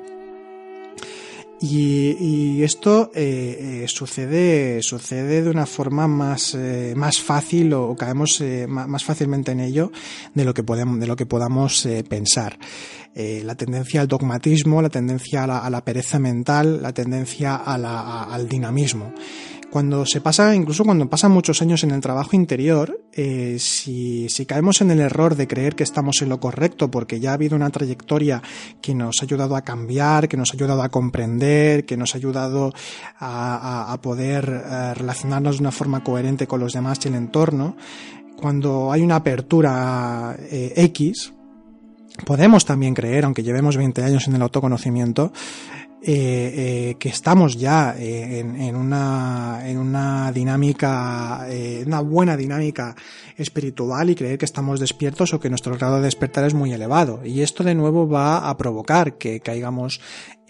Y, 1.63 2.63
esto 2.63 3.11
eh, 3.15 3.83
eh, 3.83 3.89
sucede, 3.89 4.83
sucede 4.83 5.43
de 5.43 5.51
una 5.51 5.67
forma 5.67 6.09
más, 6.09 6.55
eh, 6.55 6.95
más 6.97 7.21
fácil 7.21 7.75
o, 7.75 7.95
caemos 7.97 8.43
más 8.67 9.05
fácilmente 9.05 9.53
en 9.53 9.61
ello 9.61 9.93
de 10.35 10.45
lo 10.47 10.55
que 10.55 10.63
podemos, 10.63 10.99
de 10.99 11.07
lo 11.07 11.17
que 11.17 11.27
podamos 11.27 11.87
pensar. 12.09 12.59
la 13.15 13.55
tendencia 13.57 14.01
al 14.01 14.09
dogmatismo, 14.09 14.81
la 14.81 14.89
tendencia 14.89 15.45
a 15.45 15.69
la, 15.69 15.85
pereza 15.85 16.19
mental, 16.19 16.81
la 16.81 16.95
tendencia 16.95 17.57
al 17.57 18.49
dinamismo 18.49 19.13
cuando 19.71 20.05
se 20.05 20.21
pasa, 20.21 20.55
incluso 20.55 20.85
cuando 20.85 21.09
pasan 21.09 21.31
muchos 21.31 21.63
años 21.63 21.85
en 21.85 21.93
el 21.93 22.01
trabajo 22.01 22.35
interior, 22.35 23.01
eh, 23.13 23.57
si, 23.59 24.29
si, 24.29 24.45
caemos 24.45 24.81
en 24.81 24.91
el 24.91 25.01
error 25.01 25.37
de 25.37 25.47
creer 25.47 25.75
que 25.77 25.85
estamos 25.85 26.21
en 26.23 26.29
lo 26.29 26.41
correcto 26.41 26.91
porque 26.91 27.21
ya 27.21 27.31
ha 27.31 27.35
habido 27.35 27.57
una 27.57 27.71
trayectoria 27.71 28.43
que 28.83 28.95
nos 28.95 29.21
ha 29.21 29.25
ayudado 29.25 29.57
a 29.57 29.63
cambiar, 29.63 30.29
que 30.29 30.37
nos 30.37 30.51
ha 30.51 30.55
ayudado 30.57 30.83
a 30.83 30.89
comprender, 30.89 31.85
que 31.85 31.97
nos 31.97 32.15
ha 32.15 32.19
ayudado 32.19 32.73
a, 33.19 33.93
a, 33.93 34.01
poder 34.01 34.63
eh, 34.65 34.95
relacionarnos 34.95 35.57
de 35.57 35.63
una 35.63 35.73
forma 35.73 36.03
coherente 36.03 36.47
con 36.47 36.61
los 36.61 36.73
demás 36.73 36.99
y 37.05 37.09
el 37.09 37.15
entorno, 37.15 37.77
cuando 38.41 38.91
hay 38.91 39.03
una 39.03 39.17
apertura 39.17 40.37
eh, 40.39 40.73
X, 40.77 41.33
podemos 42.25 42.65
también 42.65 42.95
creer, 42.95 43.25
aunque 43.25 43.43
llevemos 43.43 43.77
20 43.77 44.03
años 44.03 44.29
en 44.29 44.35
el 44.35 44.43
autoconocimiento, 44.43 45.33
eh, 46.03 46.13
eh, 46.93 46.97
que 46.99 47.11
estamos 47.11 47.59
ya 47.59 47.95
eh, 47.99 48.39
en, 48.39 48.75
una, 48.75 49.61
en 49.67 49.77
una 49.77 50.33
dinámica, 50.33 51.47
una 51.85 52.01
buena 52.01 52.39
dinámica 52.39 52.97
espiritual 53.37 54.09
y 54.09 54.15
creer 54.15 54.39
que 54.39 54.47
estamos 54.47 54.81
despiertos 54.81 55.35
o 55.35 55.41
que 55.41 55.51
nuestro 55.51 55.77
grado 55.77 55.97
de 55.97 56.03
despertar 56.05 56.45
es 56.45 56.55
muy 56.55 56.73
elevado. 56.73 57.21
Y 57.23 57.43
esto 57.43 57.65
de 57.65 57.75
nuevo 57.75 58.09
va 58.09 58.49
a 58.49 58.57
provocar 58.57 59.19
que 59.19 59.41
caigamos 59.41 60.01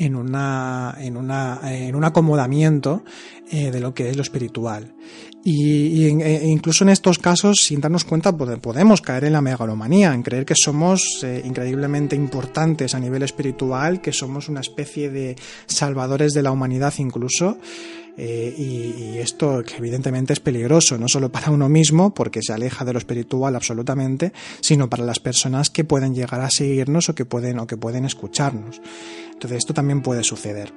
en 0.01 0.17
una, 0.17 0.97
en 0.99 1.17
una, 1.17 1.61
en 1.65 1.95
un 1.95 2.05
acomodamiento 2.05 3.05
de 3.51 3.81
lo 3.81 3.93
que 3.93 4.09
es 4.09 4.17
lo 4.17 4.23
espiritual. 4.23 4.95
Y, 5.43 6.05
e 6.05 6.47
incluso 6.49 6.85
en 6.85 6.91
estos 6.91 7.19
casos, 7.19 7.61
sin 7.63 7.81
darnos 7.81 8.05
cuenta, 8.05 8.37
podemos 8.37 9.01
caer 9.01 9.25
en 9.25 9.33
la 9.33 9.41
megalomanía, 9.41 10.13
en 10.13 10.23
creer 10.23 10.45
que 10.45 10.55
somos 10.55 11.21
eh, 11.23 11.43
increíblemente 11.45 12.15
importantes 12.15 12.95
a 12.95 13.01
nivel 13.01 13.23
espiritual, 13.23 14.03
que 14.03 14.13
somos 14.13 14.51
una 14.51 14.61
especie 14.61 15.09
de 15.09 15.37
salvadores 15.67 16.35
de 16.35 16.43
la 16.43 16.53
humanidad 16.53 16.93
incluso. 16.99 17.59
Eh, 18.23 18.55
y, 18.55 19.19
esto 19.19 19.63
que 19.65 19.77
evidentemente 19.77 20.35
es 20.35 20.41
peligroso, 20.41 20.99
no 20.99 21.09
solo 21.09 21.33
para 21.33 21.51
uno 21.51 21.71
mismo, 21.71 22.13
porque 22.13 22.43
se 22.43 22.53
aleja 22.53 22.85
de 22.85 22.93
lo 22.93 22.99
espiritual 22.99 23.57
absolutamente, 23.57 24.33
sino 24.61 24.91
para 24.91 25.05
las 25.05 25.21
personas 25.21 25.71
que 25.71 25.85
pueden 25.85 26.15
llegar 26.15 26.43
a 26.43 26.51
seguirnos 26.51 27.09
o 27.09 27.15
que 27.15 27.25
pueden, 27.25 27.59
o 27.59 27.67
que 27.67 27.79
pueden 27.79 28.05
escucharnos. 28.05 28.83
Entonces 29.33 29.59
esto 29.59 29.73
también 29.73 30.03
puede 30.03 30.23
suceder. 30.23 30.73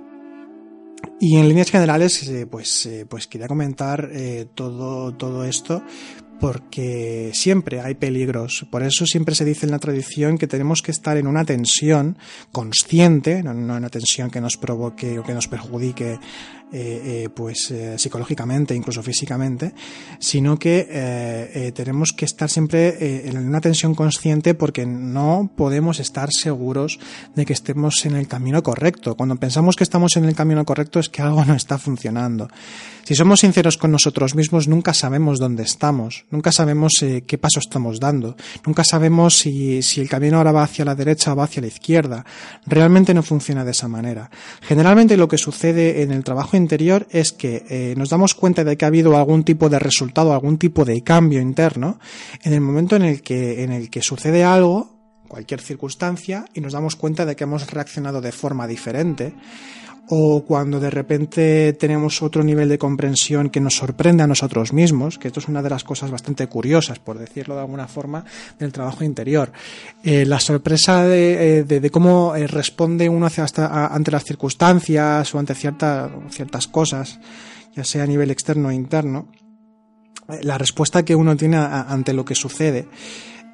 Y 1.19 1.35
en 1.35 1.50
líneas 1.50 1.69
generales, 1.69 2.25
eh, 2.29 2.47
pues, 2.50 2.85
eh, 2.85 3.05
pues 3.07 3.27
quería 3.27 3.47
comentar 3.47 4.09
todo, 4.55 5.13
todo 5.13 5.43
esto 5.43 5.83
porque 6.43 7.31
siempre 7.33 7.79
hay 7.79 7.95
peligros. 7.95 8.65
Por 8.69 8.83
eso 8.83 9.05
siempre 9.05 9.33
se 9.33 9.45
dice 9.45 9.65
en 9.65 9.71
la 9.71 9.79
tradición 9.79 10.38
que 10.38 10.45
tenemos 10.45 10.81
que 10.81 10.91
estar 10.91 11.15
en 11.15 11.25
una 11.25 11.45
tensión 11.45 12.17
consciente, 12.51 13.41
no 13.43 13.51
en 13.51 13.71
una 13.71 13.89
tensión 13.89 14.29
que 14.29 14.41
nos 14.41 14.57
provoque 14.57 15.19
o 15.19 15.23
que 15.23 15.33
nos 15.33 15.47
perjudique 15.47 16.19
eh, 16.75 17.25
eh, 17.25 17.30
pues 17.30 17.70
eh, 17.70 18.00
psicológicamente, 18.00 18.74
incluso 18.74 19.03
físicamente, 19.03 19.75
sino 20.18 20.58
que 20.58 21.72
tenemos 21.75 22.13
que 22.13 22.25
estar 22.25 22.50
siempre 22.50 23.27
en 23.30 23.38
una 23.38 23.62
tensión 23.62 23.94
consciente 23.94 24.56
porque 24.56 24.84
no 24.88 25.51
podemos 25.56 26.00
estar 26.00 26.30
seguros 26.32 27.00
de 27.36 27.46
que 27.46 27.53
estemos 27.53 28.03
en 28.08 28.15
el 28.15 28.27
camino 28.27 28.63
correcto. 28.63 29.15
Cuando 29.15 29.36
pensamos 29.36 29.75
que 29.75 29.84
estamos 29.84 30.18
en 30.18 30.25
el 30.25 30.34
camino 30.34 30.65
correcto 30.65 31.00
es 31.00 31.10
que 31.10 31.22
algo 31.22 31.46
no 31.46 31.53
está 31.53 31.77
funcionando. 31.77 32.48
Si 33.03 33.15
somos 33.15 33.42
sinceros 33.42 33.77
con 33.77 33.92
nosotros 33.92 34.34
mismos, 34.34 34.68
nunca 34.68 34.94
sabemos 34.94 35.38
dónde 35.38 35.63
estamos, 35.63 36.25
nunca 36.32 36.53
sabemos 36.53 36.94
qué 37.27 37.38
paso 37.38 37.60
estamos 37.60 38.00
dando, 38.00 38.38
nunca 38.65 38.86
sabemos 38.86 39.38
si, 39.38 39.82
si 39.82 40.00
el 40.00 40.08
camino 40.08 40.38
ahora 40.38 40.53
va 40.53 40.63
hacia 40.63 40.86
la 40.86 40.96
derecha 40.96 41.34
o 41.34 41.36
va 41.36 41.44
hacia 41.44 41.62
la 41.62 41.68
izquierda. 41.68 42.25
Realmente 42.65 43.13
no 43.13 43.22
funciona 43.22 43.65
de 43.65 43.72
esa 43.72 43.89
manera. 43.89 44.32
Generalmente 44.62 45.18
lo 45.18 45.27
que 45.27 45.38
sucede 45.38 46.01
en 46.01 46.12
el 46.12 46.24
trabajo 46.24 46.56
es 47.12 47.32
que 47.32 47.65
eh, 47.70 47.93
nos 47.98 48.10
damos 48.10 48.34
cuenta 48.34 48.63
de 48.63 48.77
que 48.77 48.86
ha 48.86 48.88
habido 48.88 49.17
algún 49.17 49.43
tipo 49.43 49.70
de 49.70 49.79
resultado, 49.79 50.34
algún 50.34 50.58
tipo 50.58 50.86
de 50.86 51.01
cambio 51.03 51.41
interno, 51.41 52.00
en 52.43 52.53
el 52.53 52.62
momento 52.62 52.96
en 52.96 53.03
el 53.03 53.22
que, 53.22 53.63
en 53.63 53.72
el 53.72 53.89
que 53.89 54.01
sucede 54.01 54.43
algo, 54.43 54.93
cualquier 55.27 55.62
circunstancia, 55.62 56.46
y 56.53 56.62
nos 56.62 56.74
damos 56.74 56.96
cuenta 56.96 57.25
de 57.25 57.36
que 57.36 57.43
hemos 57.43 57.70
reaccionado 57.70 58.22
de 58.22 58.32
forma 58.32 58.67
diferente, 58.67 59.34
o 60.10 60.43
cuando 60.45 60.79
de 60.79 60.89
repente 60.89 61.74
tenemos 61.74 62.22
otro 62.22 62.43
nivel 62.43 62.67
de 62.67 62.77
comprensión 62.77 63.50
que 63.50 63.62
nos 63.62 63.75
sorprende 63.75 64.24
a 64.24 64.27
nosotros 64.27 64.74
mismos, 64.74 65.17
que 65.17 65.27
esto 65.27 65.39
es 65.39 65.48
una 65.48 65.62
de 65.62 65.69
las 65.69 65.83
cosas 65.83 66.12
bastante 66.12 66.48
curiosas, 66.48 67.00
por 67.00 67.17
decirlo 67.17 67.55
de 67.55 67.62
alguna 67.62 67.88
forma, 67.88 68.25
del 68.60 68.74
trabajo 68.74 69.03
interior. 69.03 69.51
Eh, 70.03 70.25
la 70.25 70.39
sorpresa 70.39 71.05
de, 71.05 71.65
eh, 71.69 71.89
cómo 71.89 72.36
eh, 72.36 72.48
responde 72.48 73.07
uno 73.07 73.27
hacia 73.27 73.45
ante 73.45 74.12
las 74.12 74.25
circunstancias 74.25 75.33
o 75.33 75.39
ante 75.39 75.55
ciertas 75.55 76.67
cosas, 76.67 77.19
ya 77.74 77.83
sea 77.83 78.03
a 78.03 78.07
nivel 78.07 78.31
externo 78.31 78.67
o 78.67 78.72
interno, 78.72 79.29
la 80.41 80.57
respuesta 80.57 81.03
que 81.03 81.15
uno 81.15 81.36
tiene 81.36 81.57
ante 81.57 82.13
lo 82.13 82.24
que 82.24 82.33
sucede, 82.33 82.88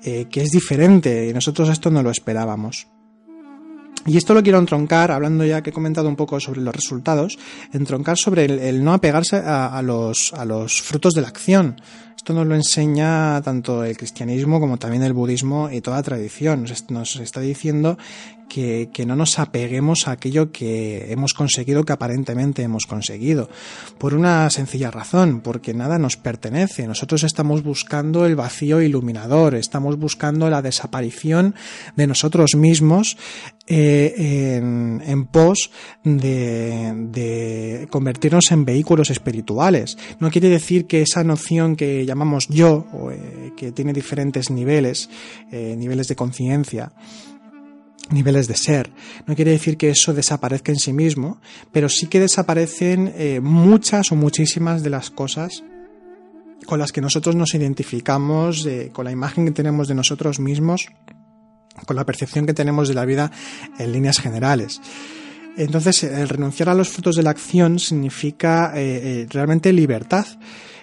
que 0.02 0.42
es 0.42 0.52
diferente, 0.52 1.28
y 1.28 1.34
nosotros 1.34 1.68
esto 1.70 1.90
no 1.90 2.04
lo 2.04 2.12
esperábamos. 2.12 2.88
Y 4.06 4.18
esto 4.18 4.34
lo 4.34 4.44
quiero 4.44 4.60
entroncar, 4.60 5.12
hablando 5.12 5.46
ya 5.46 5.62
que 5.62 5.72
he 5.72 5.74
comentado 5.74 6.08
un 6.08 6.16
poco 6.16 6.40
sobre 6.40 6.62
los 6.62 6.74
resultados, 6.74 7.38
entroncar 7.74 8.18
sobre 8.18 8.46
el, 8.46 8.84
no 8.84 8.94
apegarse 8.94 9.38
a, 9.38 9.82
los, 9.82 10.34
a 10.34 10.46
los 10.46 10.82
frutos 10.82 11.14
de 11.14 11.22
la 11.22 11.28
acción. 11.28 11.82
Esto 12.20 12.34
nos 12.34 12.48
lo 12.48 12.54
enseña 12.54 13.42
tanto 13.42 13.86
el 13.86 13.96
cristianismo 13.96 14.60
como 14.60 14.78
también 14.78 15.04
el 15.04 15.14
budismo 15.14 15.70
y 15.72 15.80
toda 15.80 16.04
tradición. 16.04 16.66
Nos 16.90 17.16
está 17.16 17.40
diciendo 17.40 17.98
que, 18.50 19.06
no 19.06 19.16
nos 19.16 19.40
apeguemos 19.40 20.08
a 20.08 20.12
aquello 20.12 20.52
que 20.52 21.12
hemos 21.12 21.34
conseguido, 21.34 21.86
que 21.86 21.94
aparentemente 21.94 22.64
hemos 22.64 22.86
conseguido. 22.86 23.50
Por 23.98 24.14
una 24.14 24.50
sencilla 24.50 24.92
razón, 24.92 25.42
porque 25.42 25.74
nada 25.74 25.98
nos 25.98 26.18
pertenece. 26.18 26.88
Nosotros 26.88 27.24
estamos 27.24 27.64
buscando 27.64 28.26
el 28.26 28.36
vacío 28.36 28.82
iluminador, 28.82 29.56
estamos 29.56 29.98
buscando 29.98 30.50
la 30.50 30.62
desaparición 30.62 31.56
de 31.96 32.08
nosotros 32.08 32.56
mismos 32.56 33.18
eh, 33.68 34.56
en, 34.58 35.26
pos 35.28 35.70
de, 36.04 36.92
de 37.12 37.88
convertirnos 37.92 38.52
en 38.52 38.66
vehículos 38.66 39.12
espirituales. 39.12 39.98
No 40.20 40.32
quiere 40.32 40.50
decir 40.50 40.88
que 40.88 41.04
esa 41.04 41.24
noción 41.24 41.76
que 41.76 42.06
llamamos 42.10 42.48
yo, 42.48 42.88
eh, 43.12 43.52
que 43.56 43.72
tiene 43.72 43.94
diferentes 43.94 44.50
niveles, 44.50 45.12
eh, 45.52 45.76
niveles 45.78 46.08
de 46.08 46.16
conciencia, 46.16 46.92
niveles 48.10 48.48
de 48.48 48.58
ser. 48.58 48.90
No 49.28 49.36
quiere 49.36 49.52
decir 49.52 49.78
que 49.78 49.92
eso 49.92 50.12
desaparezca 50.12 50.72
en 50.72 50.80
sí 50.80 50.92
mismo, 50.92 51.40
pero 51.72 51.88
sí 51.88 52.08
que 52.08 52.20
desaparecen 52.20 53.14
eh, 53.16 53.40
muchas 53.42 54.12
o 54.12 54.16
muchísimas 54.16 54.82
de 54.82 54.90
las 54.90 55.12
cosas 55.12 55.64
con 56.66 56.80
las 56.80 56.92
que 56.92 57.00
nosotros 57.00 57.36
nos 57.36 57.54
identificamos, 57.54 58.68
con 58.92 59.06
la 59.06 59.12
imagen 59.12 59.46
que 59.46 59.52
tenemos 59.52 59.88
de 59.88 59.96
nosotros 59.96 60.40
mismos, 60.40 60.88
con 61.86 61.96
la 61.96 62.06
percepción 62.06 62.46
que 62.46 62.54
tenemos 62.54 62.90
de 62.90 62.96
la 62.96 63.06
vida 63.06 63.32
en 63.80 63.92
líneas 63.94 64.20
generales. 64.20 64.82
Entonces, 65.58 66.04
el 66.04 66.28
renunciar 66.28 66.70
a 66.70 66.74
los 66.74 66.90
frutos 66.90 67.16
de 67.16 67.24
la 67.24 67.30
acción 67.30 67.80
significa 67.80 68.74
realmente 69.30 69.72
libertad 69.72 70.28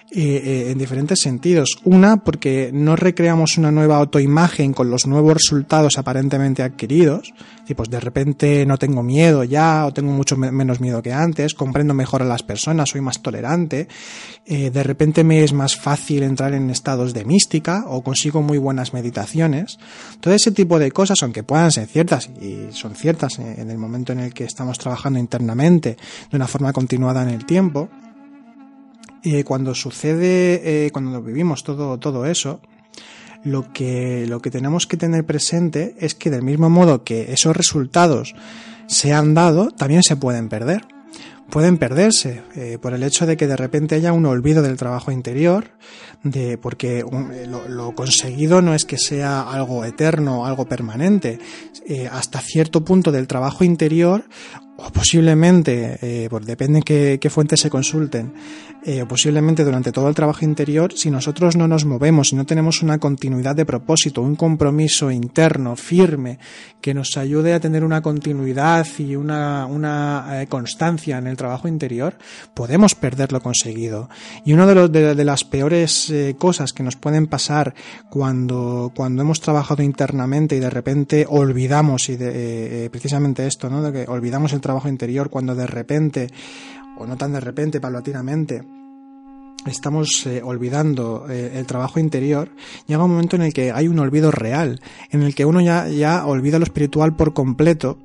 eh, 0.09 0.21
eh, 0.21 0.71
en 0.71 0.77
diferentes 0.77 1.19
sentidos. 1.19 1.79
Una, 1.83 2.23
porque 2.23 2.71
no 2.73 2.95
recreamos 2.95 3.57
una 3.57 3.71
nueva 3.71 3.97
autoimagen 3.97 4.71
con 4.71 4.89
los 4.89 5.05
nuevos 5.05 5.33
resultados 5.33 5.97
aparentemente 5.97 6.63
adquiridos. 6.63 7.33
Y 7.67 7.73
pues 7.73 7.89
de 7.89 7.99
repente 7.99 8.65
no 8.65 8.77
tengo 8.77 9.03
miedo 9.03 9.43
ya, 9.43 9.85
o 9.85 9.91
tengo 9.91 10.13
mucho 10.13 10.37
menos 10.37 10.79
miedo 10.79 11.01
que 11.03 11.11
antes, 11.11 11.53
comprendo 11.53 11.93
mejor 11.93 12.21
a 12.21 12.25
las 12.25 12.41
personas, 12.41 12.91
soy 12.91 13.01
más 13.01 13.21
tolerante. 13.21 13.89
Eh, 14.45 14.69
de 14.69 14.81
repente 14.81 15.25
me 15.25 15.43
es 15.43 15.51
más 15.51 15.75
fácil 15.75 16.23
entrar 16.23 16.53
en 16.53 16.69
estados 16.69 17.13
de 17.13 17.25
mística 17.25 17.83
o 17.87 18.01
consigo 18.01 18.41
muy 18.41 18.59
buenas 18.59 18.93
meditaciones. 18.93 19.77
Todo 20.21 20.33
ese 20.33 20.51
tipo 20.51 20.79
de 20.79 20.89
cosas, 20.93 21.21
aunque 21.21 21.43
puedan 21.43 21.69
ser 21.69 21.85
ciertas, 21.85 22.29
y 22.39 22.71
son 22.71 22.95
ciertas 22.95 23.39
en 23.39 23.69
el 23.69 23.77
momento 23.77 24.13
en 24.13 24.19
el 24.19 24.33
que 24.33 24.45
estamos 24.45 24.77
trabajando 24.77 25.19
internamente 25.19 25.97
de 26.31 26.37
una 26.37 26.47
forma 26.47 26.71
continuada 26.71 27.23
en 27.23 27.29
el 27.29 27.45
tiempo, 27.45 27.89
eh, 29.23 29.43
cuando 29.43 29.75
sucede, 29.75 30.85
eh, 30.85 30.91
cuando 30.91 31.21
vivimos 31.21 31.63
todo, 31.63 31.97
todo 31.97 32.25
eso, 32.25 32.61
lo 33.43 33.71
que, 33.73 34.25
lo 34.27 34.41
que 34.41 34.51
tenemos 34.51 34.87
que 34.87 34.97
tener 34.97 35.25
presente 35.25 35.95
es 35.99 36.15
que 36.15 36.29
del 36.29 36.43
mismo 36.43 36.69
modo 36.69 37.03
que 37.03 37.31
esos 37.31 37.55
resultados 37.55 38.35
se 38.87 39.13
han 39.13 39.33
dado, 39.33 39.71
también 39.71 40.03
se 40.03 40.15
pueden 40.15 40.49
perder. 40.49 40.85
Pueden 41.49 41.77
perderse 41.77 42.43
eh, 42.55 42.77
por 42.81 42.93
el 42.93 43.03
hecho 43.03 43.25
de 43.25 43.37
que 43.37 43.47
de 43.47 43.55
repente 43.55 43.95
haya 43.95 44.11
un 44.11 44.25
olvido 44.25 44.61
del 44.61 44.75
trabajo 44.75 45.11
interior, 45.11 45.71
de, 46.21 46.57
porque 46.57 47.05
lo, 47.47 47.69
lo, 47.69 47.95
conseguido 47.95 48.61
no 48.61 48.73
es 48.73 48.83
que 48.83 48.97
sea 48.97 49.49
algo 49.49 49.85
eterno, 49.85 50.45
algo 50.45 50.65
permanente. 50.65 51.39
hasta 52.11 52.41
cierto 52.41 52.83
punto 52.83 53.13
del 53.13 53.27
trabajo 53.27 53.63
interior 53.63 54.25
o 54.77 54.91
posiblemente, 54.91 55.97
eh, 56.01 56.27
pues 56.29 56.45
depende 56.45 56.81
qué, 56.83 57.17
qué, 57.19 57.29
fuentes 57.29 57.59
se 57.59 57.69
consulten, 57.69 58.33
eh, 58.83 59.05
posiblemente 59.09 59.63
durante 59.65 59.91
todo 59.91 60.07
el 60.07 60.13
trabajo 60.13 60.45
interior, 60.45 60.93
si 60.93 61.09
nosotros 61.09 61.55
no 61.55 61.67
nos 61.67 61.83
movemos, 61.83 62.29
si 62.29 62.35
no 62.35 62.45
tenemos 62.45 62.83
una 62.83 62.99
continuidad 62.99 63.55
de 63.55 63.65
propósito, 63.65 64.21
un 64.21 64.35
compromiso 64.35 65.09
interno 65.09 65.75
firme 65.75 66.37
que 66.79 66.93
nos 66.93 67.17
ayude 67.17 67.53
a 67.53 67.59
tener 67.59 67.83
una 67.83 68.01
continuidad 68.01 68.85
y 68.99 69.15
una, 69.15 69.65
una 69.65 70.41
eh, 70.41 70.47
constancia 70.47 71.17
en 71.17 71.25
el 71.25 71.37
trabajo 71.37 71.67
interior, 71.67 72.15
podemos 72.53 72.93
perder 72.93 73.31
lo 73.31 73.41
conseguido. 73.41 74.09
Y 74.45 74.53
una 74.53 74.67
de, 74.67 74.75
los, 74.75 74.91
de, 74.91 75.15
de 75.15 75.25
las 75.25 75.43
peores 75.43 76.11
eh, 76.11 76.35
cosas 76.37 76.71
que 76.71 76.83
nos 76.83 76.95
pueden 76.95 77.25
pasar 77.25 77.73
cuando, 78.09 78.91
cuando 78.95 79.23
hemos 79.23 79.41
trabajado 79.41 79.81
internamente 79.81 80.55
y 80.55 80.59
de 80.59 80.69
repente 80.69 81.25
olvidamos, 81.27 82.09
y 82.09 82.15
de, 82.15 82.89
precisamente 82.91 83.47
esto, 83.47 83.71
¿no? 83.71 83.81
de 83.81 83.91
que 83.91 84.09
olvidamos 84.11 84.53
el 84.53 84.61
trabajo 84.67 84.89
interior 84.89 85.29
cuando 85.29 85.55
de 85.55 85.65
repente, 85.65 86.27
o 86.99 87.07
no 87.07 87.15
tan 87.15 87.31
de 87.31 87.39
repente, 87.39 87.79
paulatinamente, 87.79 88.61
estamos 89.65 90.25
eh, 90.25 90.41
olvidando 90.43 91.25
eh, 91.29 91.53
el 91.55 91.65
trabajo 91.65 91.99
interior, 91.99 92.51
llega 92.85 93.03
un 93.03 93.11
momento 93.11 93.37
en 93.37 93.43
el 93.43 93.53
que 93.53 93.71
hay 93.71 93.87
un 93.87 93.99
olvido 93.99 94.29
real, 94.29 94.81
en 95.09 95.23
el 95.23 95.33
que 95.33 95.45
uno 95.45 95.61
ya, 95.61 95.87
ya 95.87 96.25
olvida 96.25 96.59
lo 96.59 96.65
espiritual 96.65 97.15
por 97.15 97.33
completo. 97.33 97.97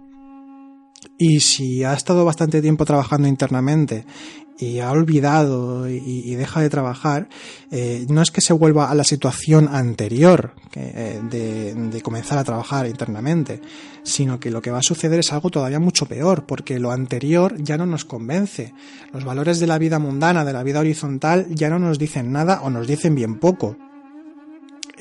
Y 1.19 1.40
si 1.40 1.83
ha 1.83 1.95
estado 1.95 2.25
bastante 2.25 2.62
tiempo 2.62 2.85
trabajando 2.85 3.26
internamente 3.26 4.07
y 4.62 4.78
ha 4.78 4.92
olvidado 4.92 5.88
y, 5.88 6.35
deja 6.37 6.61
de 6.61 6.71
trabajar, 6.71 7.28
eh, 7.73 8.07
no 8.09 8.23
es 8.23 8.31
que 8.31 8.40
se 8.40 8.52
vuelva 8.52 8.90
a 8.90 8.95
la 8.95 9.02
situación 9.02 9.69
anterior 9.69 10.54
eh, 10.75 11.21
de, 11.28 12.00
comenzar 12.00 12.38
a 12.38 12.45
trabajar 12.45 12.87
internamente, 12.87 13.61
sino 14.04 14.38
que 14.38 14.52
lo 14.52 14.62
que 14.62 14.71
va 14.71 14.78
a 14.78 14.83
suceder 14.83 15.19
es 15.19 15.33
algo 15.33 15.50
todavía 15.50 15.81
mucho 15.81 16.07
peor, 16.07 16.47
porque 16.47 16.78
lo 16.78 16.92
anterior 16.92 17.57
ya 17.61 17.76
no 17.76 17.87
nos 17.87 18.04
convence. 18.04 18.73
Los 19.12 19.25
valores 19.25 19.59
de 19.59 19.66
la 19.66 19.78
vida 19.78 19.99
mundana, 19.99 20.45
de 20.45 20.52
la 20.52 20.62
vida 20.62 20.78
horizontal, 20.78 21.47
ya 21.50 21.69
no 21.69 21.81
nos 21.81 21.99
dicen 21.99 22.31
nada 22.31 22.61
o 22.62 22.71
nos 22.71 22.87
dicen 22.87 23.16
bien 23.16 23.40
poco. 23.40 23.76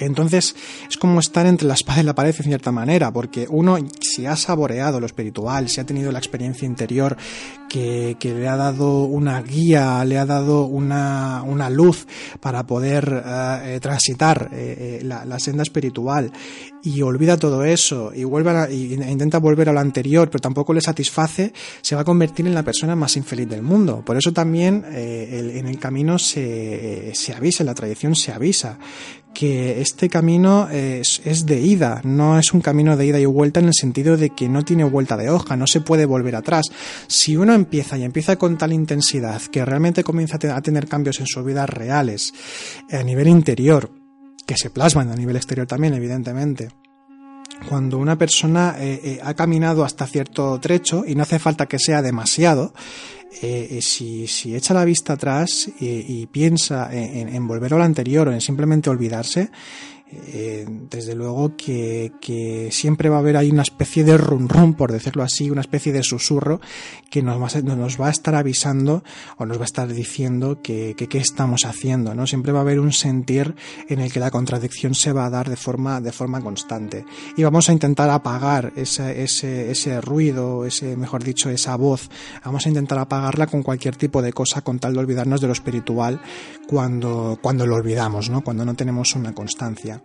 Entonces 0.05 0.55
es 0.89 0.97
como 0.97 1.19
estar 1.19 1.45
entre 1.45 1.67
la 1.67 1.73
espada 1.73 2.01
y 2.01 2.03
la 2.03 2.15
pared 2.15 2.35
en 2.37 2.45
cierta 2.45 2.71
manera, 2.71 3.11
porque 3.11 3.47
uno 3.49 3.77
si 3.99 4.25
ha 4.25 4.35
saboreado 4.35 4.99
lo 4.99 5.05
espiritual, 5.05 5.69
si 5.69 5.79
ha 5.79 5.85
tenido 5.85 6.11
la 6.11 6.19
experiencia 6.19 6.65
interior 6.65 7.17
que, 7.71 8.17
le 8.21 8.47
ha 8.47 8.57
dado 8.57 9.03
una 9.03 9.41
guía, 9.41 10.03
le 10.03 10.17
ha 10.17 10.25
dado 10.25 10.65
una, 10.65 11.43
una 11.45 11.69
luz 11.69 12.05
para 12.39 12.65
poder 12.67 13.23
uh, 13.25 13.79
transitar 13.79 14.49
eh, 14.51 14.99
eh, 15.01 15.03
la, 15.03 15.39
senda 15.39 15.63
espiritual 15.63 16.31
y 16.83 17.01
olvida 17.01 17.37
todo 17.37 17.63
eso 17.63 18.11
y 18.13 18.23
vuelve 18.25 18.51
a, 18.51 18.69
intenta 18.69 19.39
volver 19.39 19.69
a 19.69 19.73
lo 19.73 19.79
anterior, 19.79 20.29
pero 20.29 20.41
tampoco 20.41 20.73
le 20.73 20.81
satisface, 20.81 21.53
se 21.81 21.95
va 21.95 22.01
a 22.01 22.05
convertir 22.05 22.45
en 22.45 22.53
la 22.53 22.63
persona 22.63 22.95
más 22.95 23.15
infeliz 23.15 23.47
del 23.47 23.61
mundo. 23.61 24.03
Por 24.05 24.17
eso 24.17 24.33
también 24.33 24.83
eh, 24.91 25.29
el, 25.39 25.51
en 25.51 25.67
el 25.67 25.79
camino 25.79 26.19
se, 26.19 27.11
se 27.13 27.33
avisa, 27.33 27.63
en 27.63 27.67
la 27.67 27.75
tradición 27.75 28.15
se 28.15 28.33
avisa 28.33 28.77
que 29.33 29.81
este 29.81 30.09
camino 30.09 30.67
es, 30.69 31.45
de 31.45 31.59
ida, 31.61 32.01
no 32.03 32.37
es 32.37 32.53
un 32.53 32.61
camino 32.61 32.97
de 32.97 33.05
ida 33.05 33.19
y 33.19 33.25
vuelta 33.25 33.59
en 33.59 33.67
el 33.67 33.73
sentido 33.73 34.17
de 34.17 34.31
que 34.31 34.49
no 34.49 34.63
tiene 34.63 34.83
vuelta 34.83 35.17
de 35.17 35.29
hoja, 35.29 35.55
no 35.55 35.67
se 35.67 35.81
puede 35.81 36.05
volver 36.05 36.35
atrás. 36.35 36.65
Si 37.07 37.37
uno 37.37 37.53
empieza 37.53 37.97
y 37.97 38.03
empieza 38.03 38.35
con 38.35 38.57
tal 38.57 38.73
intensidad 38.73 39.41
que 39.41 39.65
realmente 39.65 40.03
comienza 40.03 40.37
a 40.53 40.61
tener 40.61 40.87
cambios 40.87 41.19
en 41.19 41.27
sus 41.27 41.45
vidas 41.45 41.69
reales, 41.69 42.33
a 42.91 43.03
nivel 43.03 43.27
interior, 43.27 43.91
que 44.45 44.57
se 44.57 44.69
plasman 44.69 45.09
a 45.09 45.15
nivel 45.15 45.35
exterior 45.35 45.67
también, 45.67 45.93
evidentemente, 45.93 46.69
cuando 47.67 47.97
una 47.97 48.17
persona 48.17 48.75
eh, 48.79 48.99
eh, 49.03 49.19
ha 49.23 49.33
caminado 49.33 49.83
hasta 49.83 50.07
cierto 50.07 50.59
trecho 50.59 51.03
y 51.05 51.15
no 51.15 51.23
hace 51.23 51.39
falta 51.39 51.65
que 51.65 51.79
sea 51.79 52.01
demasiado, 52.01 52.73
eh, 53.41 53.79
si, 53.81 54.27
si, 54.27 54.55
echa 54.55 54.73
la 54.73 54.83
vista 54.83 55.13
atrás 55.13 55.69
y, 55.79 56.21
y 56.21 56.25
piensa 56.27 56.89
en, 56.91 57.29
en, 57.29 57.47
volver 57.47 57.73
a 57.73 57.77
lo 57.77 57.83
anterior 57.83 58.27
o 58.27 58.33
en 58.33 58.41
simplemente 58.41 58.89
olvidarse, 58.89 59.51
eh, 60.13 60.65
desde 60.89 61.15
luego 61.15 61.55
que, 61.55 62.11
que, 62.19 62.69
siempre 62.71 63.09
va 63.09 63.17
a 63.17 63.19
haber 63.19 63.37
ahí 63.37 63.49
una 63.49 63.61
especie 63.61 64.03
de 64.03 64.17
rum 64.17 64.47
rum, 64.47 64.73
por 64.73 64.91
decirlo 64.91 65.23
así, 65.23 65.49
una 65.49 65.61
especie 65.61 65.93
de 65.93 66.03
susurro 66.03 66.59
que 67.09 67.23
nos 67.23 67.41
va, 67.41 67.47
a, 67.47 67.61
nos 67.61 67.99
va 67.99 68.07
a 68.07 68.11
estar 68.11 68.35
avisando 68.35 69.03
o 69.37 69.45
nos 69.45 69.57
va 69.57 69.63
a 69.63 69.65
estar 69.65 69.87
diciendo 69.87 70.61
que, 70.61 70.95
que, 70.97 71.07
qué 71.07 71.17
estamos 71.17 71.65
haciendo, 71.65 72.13
¿no? 72.13 72.27
Siempre 72.27 72.51
va 72.51 72.59
a 72.59 72.61
haber 72.63 72.79
un 72.79 72.91
sentir 72.91 73.55
en 73.87 73.99
el 73.99 74.11
que 74.11 74.19
la 74.19 74.31
contradicción 74.31 74.95
se 74.95 75.13
va 75.13 75.25
a 75.25 75.29
dar 75.29 75.49
de 75.49 75.55
forma, 75.55 76.01
de 76.01 76.11
forma 76.11 76.41
constante. 76.41 77.05
Y 77.37 77.43
vamos 77.43 77.69
a 77.69 77.73
intentar 77.73 78.09
apagar 78.09 78.73
ese, 78.75 79.23
ese, 79.23 79.71
ese 79.71 80.01
ruido, 80.01 80.65
ese, 80.65 80.97
mejor 80.97 81.23
dicho, 81.23 81.49
esa 81.49 81.75
voz, 81.77 82.09
vamos 82.43 82.65
a 82.65 82.69
intentar 82.69 82.99
apagarla 82.99 83.47
con 83.47 83.63
cualquier 83.63 83.95
tipo 83.95 84.21
de 84.21 84.33
cosa 84.33 84.61
con 84.61 84.79
tal 84.79 84.93
de 84.93 84.99
olvidarnos 84.99 85.41
de 85.41 85.47
lo 85.47 85.53
espiritual 85.53 86.21
cuando, 86.67 87.39
cuando 87.41 87.65
lo 87.65 87.75
olvidamos, 87.75 88.29
¿no? 88.29 88.41
Cuando 88.41 88.65
no 88.65 88.75
tenemos 88.75 89.15
una 89.15 89.33
constancia. 89.33 90.00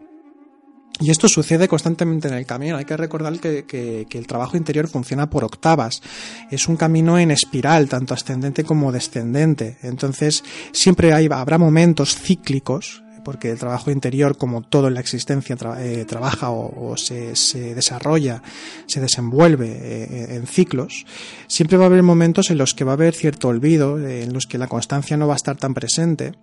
Y 0.98 1.10
esto 1.10 1.28
sucede 1.28 1.68
constantemente 1.68 2.28
en 2.28 2.34
el 2.34 2.46
camino. 2.46 2.76
Hay 2.76 2.86
que 2.86 2.96
recordar 2.96 3.38
que, 3.38 4.06
el 4.10 4.26
trabajo 4.26 4.56
interior 4.56 4.88
funciona 4.88 5.28
por 5.28 5.44
octavas. 5.44 6.00
Es 6.50 6.68
un 6.68 6.76
camino 6.76 7.18
en 7.18 7.30
espiral, 7.30 7.88
tanto 7.88 8.14
ascendente 8.14 8.64
como 8.64 8.92
descendente. 8.92 9.76
Entonces, 9.82 10.42
siempre 10.72 11.12
hay, 11.12 11.28
habrá 11.30 11.58
momentos 11.58 12.16
cíclicos 12.16 13.02
porque 13.24 13.50
el 13.50 13.58
trabajo 13.58 13.90
interior, 13.90 14.38
como 14.38 14.62
todo 14.62 14.86
en 14.86 14.94
la 14.94 15.00
existencia, 15.00 15.56
eh, 15.78 16.04
trabaja 16.06 16.50
o, 16.50 16.96
se, 16.96 17.34
desarrolla, 17.74 18.40
se 18.86 19.00
desenvuelve 19.00 19.66
eh, 19.66 20.36
en 20.36 20.46
ciclos, 20.46 21.04
siempre 21.48 21.76
va 21.76 21.84
a 21.84 21.86
haber 21.88 22.04
momentos 22.04 22.50
en 22.50 22.58
los 22.58 22.72
que 22.72 22.84
va 22.84 22.92
a 22.92 22.94
haber 22.94 23.16
cierto 23.16 23.48
olvido, 23.48 23.98
en 23.98 24.32
los 24.32 24.46
que 24.46 24.58
la 24.58 24.68
constancia 24.68 25.16
no 25.16 25.26
va 25.26 25.32
a 25.32 25.42
estar 25.42 25.56
tan 25.56 25.74
presente, 25.74 26.34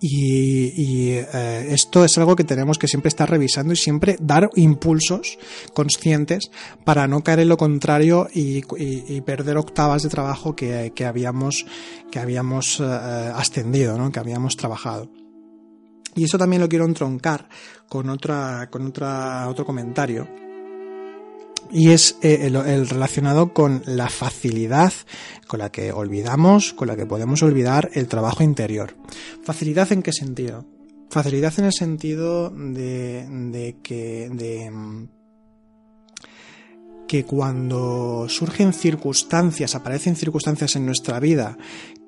y, 0.00 1.10
eh, 1.10 1.66
esto 1.70 2.04
es 2.04 2.16
algo 2.18 2.36
que 2.36 2.44
tenemos 2.44 2.78
que 2.78 2.86
siempre 2.86 3.08
estar 3.08 3.28
revisando 3.28 3.72
y 3.72 3.76
siempre 3.76 4.16
dar 4.20 4.48
impulsos 4.54 5.38
conscientes 5.74 6.50
para 6.84 7.06
no 7.08 7.22
caer 7.22 7.40
en 7.40 7.48
lo 7.48 7.56
contrario 7.56 8.28
y, 8.32 8.62
perder 9.22 9.56
octavas 9.56 10.02
de 10.02 10.08
trabajo 10.08 10.54
que, 10.54 10.92
que 10.94 11.04
habíamos, 11.04 11.66
que 12.10 12.18
habíamos 12.18 12.80
eh, 12.80 12.84
ascendido, 12.84 13.98
¿no? 13.98 14.10
que 14.12 14.20
habíamos 14.20 14.56
trabajado. 14.56 15.10
Y 16.14 16.24
eso 16.24 16.38
también 16.38 16.62
lo 16.62 16.68
quiero 16.68 16.84
entroncar 16.84 17.48
con, 17.88 18.08
otra, 18.08 18.68
con 18.70 18.86
otra, 18.86 19.48
otro 19.48 19.64
comentario 19.64 20.47
y 21.70 21.90
es 21.90 22.16
eh, 22.22 22.40
el, 22.42 22.56
el, 22.56 22.88
relacionado 22.88 23.52
con 23.52 23.82
la 23.86 24.08
facilidad 24.08 24.92
con 25.46 25.60
la 25.60 25.70
que 25.70 25.92
olvidamos, 25.92 26.72
con 26.72 26.88
la 26.88 26.96
que 26.96 27.06
podemos 27.06 27.42
olvidar 27.42 27.90
el 27.94 28.08
trabajo 28.08 28.42
interior. 28.42 28.96
¿Facilidad 29.42 29.92
en 29.92 30.02
qué 30.02 30.12
sentido? 30.12 30.66
Facilidad 31.10 31.54
en 31.58 31.64
el 31.64 31.72
sentido 31.72 32.50
de, 32.50 33.26
de 33.28 33.76
que 33.82 34.28
de, 34.30 35.08
que 37.08 37.24
cuando 37.24 38.26
surgen 38.28 38.74
circunstancias, 38.74 39.74
aparecen 39.74 40.14
circunstancias 40.14 40.76
en 40.76 40.84
nuestra 40.84 41.18
vida 41.18 41.56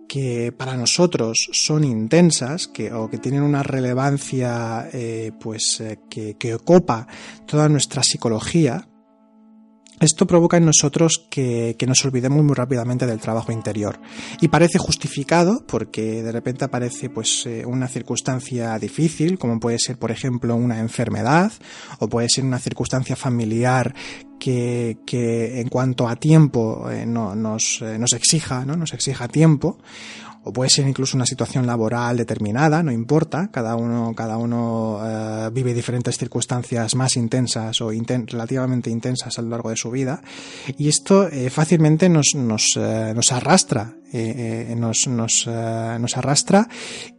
que 0.06 0.52
para 0.52 0.76
nosotros 0.76 1.48
son 1.52 1.84
intensas 1.84 2.66
que, 2.66 2.92
o 2.92 3.08
que 3.08 3.18
tienen 3.18 3.42
una 3.42 3.62
relevancia 3.62 4.88
eh, 4.92 5.30
pues 5.40 5.80
eh, 5.80 6.00
que, 6.10 6.34
que 6.34 6.54
ocupa 6.54 7.06
toda 7.46 7.68
nuestra 7.68 8.02
psicología, 8.02 8.88
esto 10.00 10.26
provoca 10.26 10.56
en 10.56 10.64
nosotros 10.64 11.26
que, 11.30 11.76
nos 11.86 12.04
olvidemos 12.04 12.42
muy 12.42 12.54
rápidamente 12.54 13.06
del 13.06 13.20
trabajo 13.20 13.52
interior. 13.52 14.00
Y 14.40 14.48
parece 14.48 14.78
justificado 14.78 15.62
porque 15.66 16.22
de 16.22 16.32
repente 16.32 16.64
aparece 16.64 17.10
pues 17.10 17.44
eh, 17.46 17.64
una 17.66 17.86
circunstancia 17.86 18.78
difícil, 18.78 19.38
como 19.38 19.60
puede 19.60 19.78
ser, 19.78 19.98
por 19.98 20.10
ejemplo, 20.10 20.56
una 20.56 20.80
enfermedad, 20.80 21.52
o 21.98 22.08
puede 22.08 22.28
ser 22.30 22.44
una 22.44 22.58
circunstancia 22.58 23.14
familiar 23.14 23.94
que, 24.38 24.96
en 25.60 25.68
cuanto 25.68 26.08
a 26.08 26.16
tiempo 26.16 26.90
eh, 26.90 27.04
no, 27.04 27.34
nos, 27.34 27.82
eh, 27.82 27.98
nos 27.98 28.14
exija, 28.14 28.64
¿no? 28.64 28.76
Nos 28.76 28.94
exija 28.94 29.28
tiempo 29.28 29.78
o 30.42 30.52
puede 30.52 30.70
ser 30.70 30.86
incluso 30.86 31.16
una 31.16 31.26
situación 31.26 31.66
laboral 31.66 32.16
determinada, 32.16 32.82
no 32.82 32.92
importa, 32.92 33.50
cada 33.52 33.76
uno, 33.76 34.14
cada 34.14 34.38
uno 34.38 35.00
eh, 35.02 35.50
vive 35.52 35.74
diferentes 35.74 36.16
circunstancias 36.16 36.94
más 36.94 37.16
intensas 37.16 37.80
o 37.80 37.90
relativamente 37.90 38.90
intensas 38.90 39.38
a 39.38 39.42
lo 39.42 39.48
largo 39.48 39.70
de 39.70 39.76
su 39.76 39.90
vida 39.90 40.22
y 40.78 40.88
esto 40.88 41.28
eh, 41.28 41.50
fácilmente 41.50 42.08
nos, 42.08 42.34
nos, 42.34 42.70
eh, 42.76 43.12
nos 43.14 43.32
arrastra, 43.32 43.94
nos, 44.76 45.06
nos, 45.06 45.46
nos 45.46 46.16
arrastra 46.16 46.68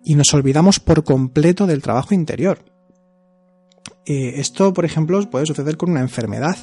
y 0.04 0.16
nos 0.16 0.34
olvidamos 0.34 0.80
por 0.80 1.04
completo 1.04 1.66
del 1.66 1.82
trabajo 1.82 2.14
interior. 2.14 2.66
Eh, 4.06 4.40
esto, 4.40 4.74
por 4.74 4.84
ejemplo, 4.84 5.22
puede 5.30 5.46
suceder 5.46 5.78
con 5.78 5.92
una 5.92 6.02
enfermedad. 6.02 6.58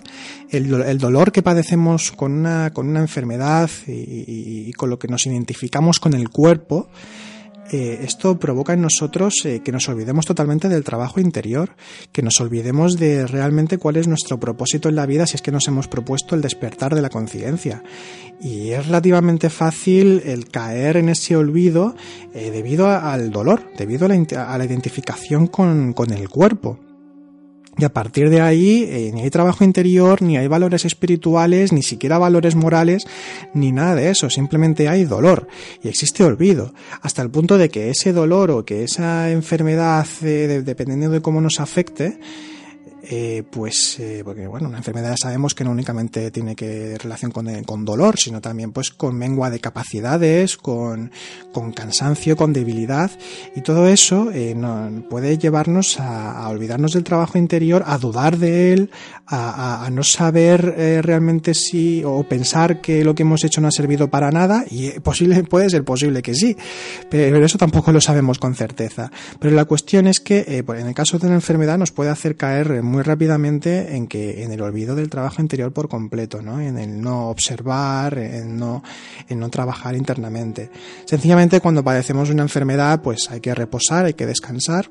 El, 0.51 0.99
dolor 0.99 1.31
que 1.31 1.43
padecemos 1.43 2.11
con 2.11 2.33
una, 2.33 2.73
con 2.73 2.89
una 2.89 3.01
enfermedad 3.01 3.71
y, 3.87 4.73
con 4.73 4.91
lo 4.91 4.99
que 4.99 5.09
nos 5.09 5.27
identificamos 5.27 6.01
con 6.01 6.15
el 6.15 6.31
cuerpo, 6.31 6.89
eh, 7.71 8.01
esto 8.03 8.39
provoca 8.39 8.73
en 8.73 8.81
nosotros 8.81 9.35
eh, 9.45 9.61
que 9.63 9.73
nos 9.73 9.89
olvidemos 9.91 10.25
totalmente 10.25 10.71
del 10.71 10.83
trabajo 10.83 11.21
interior, 11.21 11.77
que 12.13 12.23
nos 12.23 12.41
olvidemos 12.41 12.97
de 12.97 13.27
realmente 13.27 13.77
cuál 13.77 13.97
es 13.97 14.09
nuestro 14.09 14.41
propósito 14.41 14.89
en 14.89 14.97
la 14.97 15.05
vida 15.05 15.27
si 15.27 15.37
es 15.37 15.43
que 15.43 15.53
nos 15.53 15.69
hemos 15.69 15.87
propuesto 15.87 16.35
el 16.35 16.41
despertar 16.41 16.95
de 16.95 17.03
la 17.03 17.11
conciencia. 17.11 17.85
Y 18.41 18.71
es 18.71 18.87
relativamente 18.87 19.51
fácil 19.51 20.23
el 20.25 20.49
caer 20.49 20.97
en 20.97 21.09
ese 21.09 21.37
olvido 21.37 21.95
debido 22.33 22.89
al 22.89 23.31
dolor, 23.31 23.63
debido 23.77 24.07
a 24.07 24.09
la, 24.09 24.65
identificación 24.65 25.47
con 25.49 26.13
el 26.13 26.29
cuerpo. 26.29 26.79
Y 27.79 27.85
a 27.85 27.93
partir 27.93 28.29
de 28.29 28.41
ahí 28.41 28.85
eh, 28.89 29.13
ni 29.15 29.23
hay 29.23 29.31
trabajo 29.31 29.63
interior, 29.63 30.21
ni 30.21 30.37
hay 30.37 30.49
valores 30.49 30.85
espirituales, 30.85 31.73
ni 31.73 31.83
siquiera 31.83 32.19
valores 32.19 32.57
morales, 32.57 33.05
ni 33.55 33.71
nada 33.71 33.95
de 33.95 34.11
eso. 34.11 34.29
Simplemente 34.31 34.89
hay 34.89 35.05
dolor 35.05 35.47
y 35.83 35.89
existe 35.89 36.25
olvido. 36.25 36.75
Hasta 37.03 37.23
el 37.23 37.31
punto 37.31 37.57
de 37.57 37.69
que 37.69 37.91
ese 37.91 38.13
dolor 38.13 38.51
o 38.51 38.65
que 38.65 38.83
esa 38.83 39.31
enfermedad, 39.31 40.07
eh, 40.23 40.63
dependiendo 40.65 41.11
de 41.11 41.23
cómo 41.23 41.41
nos 41.41 41.61
afecte, 41.61 42.19
eh, 43.03 43.45
pues 43.49 43.99
eh, 44.01 44.23
porque 44.25 44.49
bueno, 44.49 44.69
una 44.69 44.79
enfermedad 44.79 45.15
sabemos 45.17 45.55
que 45.55 45.63
no 45.63 45.71
únicamente 45.71 46.33
tiene 46.33 46.57
que 46.57 46.99
relación 46.99 47.31
con, 47.31 47.49
eh, 47.49 47.63
con 47.65 47.85
dolor, 47.85 48.19
sino 48.19 48.41
también 48.41 48.73
pues 48.73 48.91
con 48.91 49.17
mengua 49.17 49.51
de 49.51 49.61
capacidades, 49.61 50.57
con, 50.57 51.13
con 51.53 51.73
cansancio, 51.73 52.37
con 52.37 52.53
debilidad 52.53 53.11
y 53.55 53.61
todo 53.61 53.87
eso 53.87 54.31
no, 54.57 55.05
puede 55.09 55.39
llevarnos 55.39 56.01
a, 56.01 56.49
olvidarnos 56.49 56.93
del 56.93 57.05
trabajo 57.05 57.39
interior, 57.39 57.85
a 57.87 57.99
dudar 57.99 58.37
de 58.37 58.73
él, 58.73 58.91
a, 59.27 59.89
no 59.93 60.03
saber 60.03 61.03
realmente 61.05 61.55
si 61.55 62.03
o 62.05 62.23
pensar 62.25 62.81
que 62.81 63.05
lo 63.05 63.15
que 63.15 63.23
hemos 63.23 63.45
hecho 63.45 63.61
no 63.61 63.69
ha 63.69 63.73
servido 63.73 64.09
para 64.09 64.31
nada 64.31 64.65
y 64.69 64.91
posible, 65.01 65.43
puede 65.49 65.71
ser 65.71 65.85
posible 65.85 66.23
que 66.23 66.35
sí, 66.35 66.57
pero 67.11 67.45
eso 67.45 67.59
tampoco 67.59 67.93
lo 67.93 68.01
sabemos 68.01 68.39
con 68.39 68.55
certeza. 68.55 69.11
Pero 69.39 69.55
la 69.55 69.67
cuestión 69.67 70.07
es 70.07 70.21
que 70.21 70.63
pues, 70.65 70.81
en 70.81 70.89
el 70.89 70.95
caso 70.95 71.19
de 71.19 71.27
una 71.27 71.37
enfermedad 71.37 71.79
nos 71.79 71.93
puede 71.93 72.11
hacer 72.11 72.37
caer 72.37 72.83
muy 72.89 73.03
rápidamente 73.03 73.97
en 73.97 74.07
que 74.07 74.43
en 74.43 74.53
el 74.53 74.61
olvido 74.61 74.95
del 74.95 75.11
trabajo 75.11 75.41
interior 75.41 75.73
por 75.73 75.89
completo, 75.89 76.43
¿no? 76.43 76.61
En 76.61 76.79
el 76.79 77.01
no 77.01 77.29
observar, 77.29 78.19
en 78.19 78.57
no, 78.57 78.83
en 79.29 79.39
no 79.39 79.49
trabajar 79.49 79.95
internamente. 79.95 80.71
Sencillamente 81.05 81.61
cuando 81.61 81.85
padecemos 81.85 82.31
una 82.31 82.43
enfermedad, 82.43 83.03
pues 83.03 83.31
hay 83.31 83.41
que 83.41 83.55
reposar, 83.55 84.07
hay 84.07 84.15
que 84.15 84.27
descansar 84.27 84.91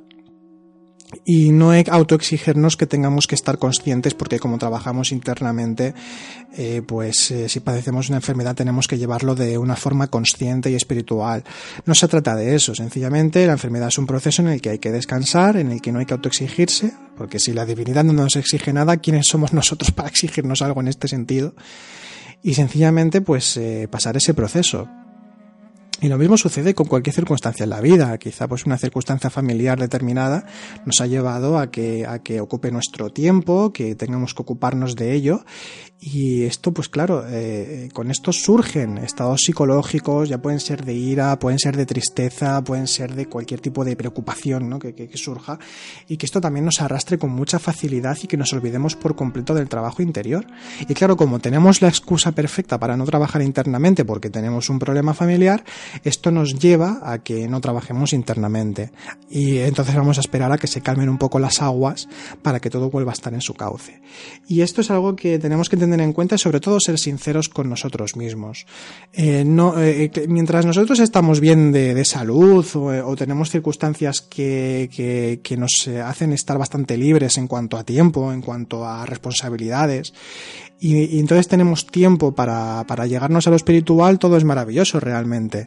y 1.26 1.52
no 1.52 1.72
autoexigirnos 1.72 2.76
que 2.76 2.86
tengamos 2.86 3.28
que 3.28 3.36
estar 3.36 3.58
conscientes 3.58 4.14
porque 4.14 4.40
como 4.40 4.58
trabajamos 4.58 5.12
internamente, 5.12 5.94
eh, 6.54 6.82
pues 6.86 7.32
eh, 7.32 7.48
si 7.50 7.60
padecemos 7.62 8.10
una 8.10 8.18
enfermedad 8.18 8.56
tenemos 8.56 8.88
que 8.88 8.98
llevarlo 8.98 9.36
de 9.36 9.58
una 9.58 9.76
forma 9.76 10.08
consciente 10.08 10.70
y 10.70 10.76
espiritual. 10.76 11.44
No 11.86 11.96
se 11.96 12.08
trata 12.08 12.36
de 12.36 12.56
eso, 12.56 12.76
sencillamente 12.76 13.46
la 13.46 13.54
enfermedad 13.54 13.88
es 13.88 13.98
un 13.98 14.08
proceso 14.08 14.42
en 14.42 14.50
el 14.50 14.62
que 14.62 14.72
hay 14.72 14.80
que 14.80 14.92
descansar, 14.92 15.58
en 15.58 15.72
el 15.72 15.82
que 15.82 15.92
no 15.92 16.00
hay 16.00 16.06
que 16.06 16.14
autoexigirse, 16.14 16.94
porque 17.16 17.40
si 17.40 17.54
la 17.54 17.66
divinidad 17.66 18.04
no 18.04 18.14
nos 18.14 18.36
exige 18.36 18.74
nada, 18.74 18.98
¿quiénes 18.98 19.28
somos 19.28 19.54
nosotros 19.54 19.92
para 19.92 20.10
exigirnos 20.10 20.62
algo 20.62 20.82
en 20.82 20.90
este 20.90 21.08
sentido? 21.08 21.56
Y 22.44 22.54
sencillamente 22.54 23.22
pues 23.22 23.56
eh, 23.58 23.88
pasar 23.90 24.18
ese 24.18 24.34
proceso. 24.34 24.88
Y 26.00 26.10
lo 26.10 26.20
mismo 26.20 26.38
sucede 26.38 26.76
con 26.76 26.86
cualquier 26.86 27.16
circunstancia 27.16 27.64
en 27.64 27.72
la 27.72 27.82
vida. 27.82 28.16
Quizá 28.20 28.48
pues 28.48 28.68
una 28.68 28.78
circunstancia 28.78 29.32
familiar 29.32 29.80
determinada 29.80 30.46
nos 30.86 31.02
ha 31.02 31.08
llevado 31.08 31.58
a 31.58 31.72
que, 31.72 32.06
a 32.06 32.20
que 32.20 32.40
ocupe 32.40 32.70
nuestro 32.70 33.10
tiempo, 33.10 33.74
que 33.74 33.96
tengamos 33.96 34.36
que 34.36 34.44
ocuparnos 34.44 34.96
de 34.96 35.14
ello. 35.14 35.44
Y 36.00 36.44
esto, 36.44 36.72
pues 36.72 36.90
claro, 36.90 37.26
eh, 37.28 37.90
con 37.92 38.12
esto 38.12 38.32
surgen 38.32 39.00
estados 39.00 39.42
psicológicos, 39.42 40.30
ya 40.30 40.38
pueden 40.38 40.60
ser 40.60 40.86
de 40.86 40.94
ira, 40.94 41.40
pueden 41.40 41.58
ser 41.58 41.76
de 41.76 41.88
tristeza, 41.88 42.64
pueden 42.64 42.88
ser 42.88 43.16
de 43.16 43.26
cualquier 43.26 43.62
tipo 43.62 43.84
de 43.84 43.96
preocupación 43.96 44.70
¿no? 44.70 44.78
que, 44.78 44.94
que, 44.94 45.08
que 45.08 45.18
surja. 45.18 45.58
Y 46.08 46.18
que 46.18 46.28
esto 46.28 46.40
también 46.40 46.66
nos 46.66 46.82
arrastre 46.82 47.18
con 47.18 47.32
mucha 47.32 47.58
facilidad 47.58 48.18
y 48.22 48.28
que 48.28 48.38
nos 48.38 48.54
olvidemos 48.54 48.96
por 48.96 49.16
completo 49.16 49.56
del 49.56 49.70
trabajo 49.70 50.04
interior. 50.04 50.46
Y 50.88 50.94
claro, 50.94 51.18
como 51.18 51.40
tenemos 51.40 51.82
la 51.82 51.88
excusa 51.88 52.32
perfecta 52.32 52.80
para 52.80 52.96
no 52.96 53.06
trabajar 53.06 53.42
internamente 53.42 54.06
porque 54.06 54.30
tenemos 54.30 54.70
un 54.70 54.80
problema 54.80 55.14
familiar, 55.14 55.64
esto 56.04 56.32
nos 56.32 56.60
lleva 56.60 57.00
a 57.04 57.20
que 57.20 57.48
no 57.48 57.60
trabajemos 57.62 58.14
internamente 58.14 58.92
y 59.30 59.60
entonces 59.60 59.96
vamos 59.96 60.18
a 60.18 60.22
esperar 60.22 60.52
a 60.52 60.58
que 60.58 60.68
se 60.68 60.82
calmen 60.82 61.10
un 61.10 61.18
poco 61.18 61.40
las 61.40 61.62
aguas 61.62 62.08
para 62.42 62.60
que 62.60 62.70
todo 62.70 62.90
vuelva 62.90 63.12
a 63.12 63.14
estar 63.14 63.34
en 63.34 63.42
su 63.42 63.54
cauce. 63.56 64.02
Y 64.48 64.62
esto 64.62 64.82
es 64.82 64.92
algo 64.92 65.16
que 65.16 65.40
tenemos 65.40 65.70
que 65.70 65.78
tener 65.92 66.06
en 66.06 66.14
cuenta 66.14 66.36
y 66.36 66.38
sobre 66.38 66.60
todo 66.60 66.80
ser 66.80 66.98
sinceros 67.00 67.50
con 67.50 67.70
nosotros 67.70 68.16
mismos. 68.16 68.66
Eh, 69.14 69.44
no, 69.46 69.82
eh, 69.82 70.12
mientras 70.28 70.66
nosotros 70.66 71.00
estamos 71.00 71.40
bien 71.40 71.72
de, 71.72 72.06
salud 72.06 72.66
o, 72.76 73.16
tenemos 73.16 73.50
circunstancias 73.50 74.22
que, 74.22 75.40
que, 75.44 75.58
nos 75.58 75.88
hacen 76.04 76.34
estar 76.34 76.58
bastante 76.58 76.98
libres 76.98 77.38
en 77.38 77.48
cuanto 77.48 77.78
a 77.78 77.84
tiempo, 77.84 78.32
en 78.32 78.42
cuanto 78.42 78.86
a 78.86 79.06
responsabilidades, 79.06 80.14
y, 80.80 81.20
entonces 81.20 81.48
tenemos 81.48 81.88
tiempo 81.88 82.34
para, 82.34 82.84
para, 82.88 83.08
llegarnos 83.08 83.48
a 83.48 83.50
lo 83.50 83.56
espiritual, 83.56 84.20
todo 84.20 84.38
es 84.38 84.44
maravilloso 84.44 85.00
realmente. 85.00 85.66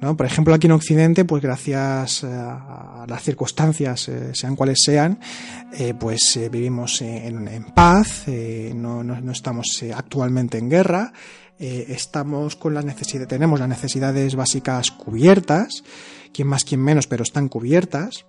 ¿no? 0.00 0.16
Por 0.16 0.26
ejemplo, 0.26 0.52
aquí 0.52 0.66
en 0.66 0.72
Occidente, 0.72 1.24
pues 1.24 1.42
gracias 1.42 2.24
eh, 2.24 2.26
a 2.28 3.04
las 3.08 3.22
circunstancias, 3.22 4.08
eh, 4.08 4.30
sean 4.34 4.56
cuales 4.56 4.78
sean, 4.84 5.20
eh, 5.72 5.94
pues 5.98 6.38
vivimos 6.50 7.00
en, 7.02 7.46
en 7.46 7.64
paz, 7.66 8.24
no, 8.74 9.04
no, 9.04 9.20
no, 9.20 9.32
estamos 9.32 9.84
actualmente 9.94 10.58
en 10.58 10.68
guerra, 10.68 11.12
estamos 11.58 12.54
con 12.54 12.74
las 12.74 12.84
necesidades, 12.84 13.28
tenemos 13.28 13.58
las 13.58 13.68
necesidades 13.68 14.36
básicas 14.36 14.90
cubiertas, 14.90 15.82
quien 16.32 16.48
más, 16.48 16.64
quien 16.64 16.82
menos, 16.82 17.06
pero 17.06 17.22
están 17.22 17.48
cubiertas 17.48 18.26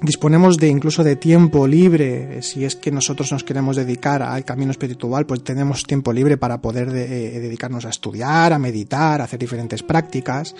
disponemos 0.00 0.56
de 0.56 0.68
incluso 0.68 1.02
de 1.04 1.16
tiempo 1.16 1.66
libre, 1.66 2.42
si 2.42 2.64
es 2.64 2.76
que 2.76 2.90
nosotros 2.90 3.32
nos 3.32 3.44
queremos 3.44 3.76
dedicar 3.76 4.22
al 4.22 4.44
camino 4.44 4.70
espiritual, 4.70 5.26
pues 5.26 5.42
tenemos 5.42 5.84
tiempo 5.84 6.12
libre 6.12 6.36
para 6.36 6.60
poder 6.60 6.88
eh, 6.88 7.40
dedicarnos 7.40 7.84
a 7.84 7.90
estudiar, 7.90 8.52
a 8.52 8.58
meditar, 8.58 9.20
a 9.20 9.24
hacer 9.24 9.38
diferentes 9.38 9.82
prácticas, 9.82 10.54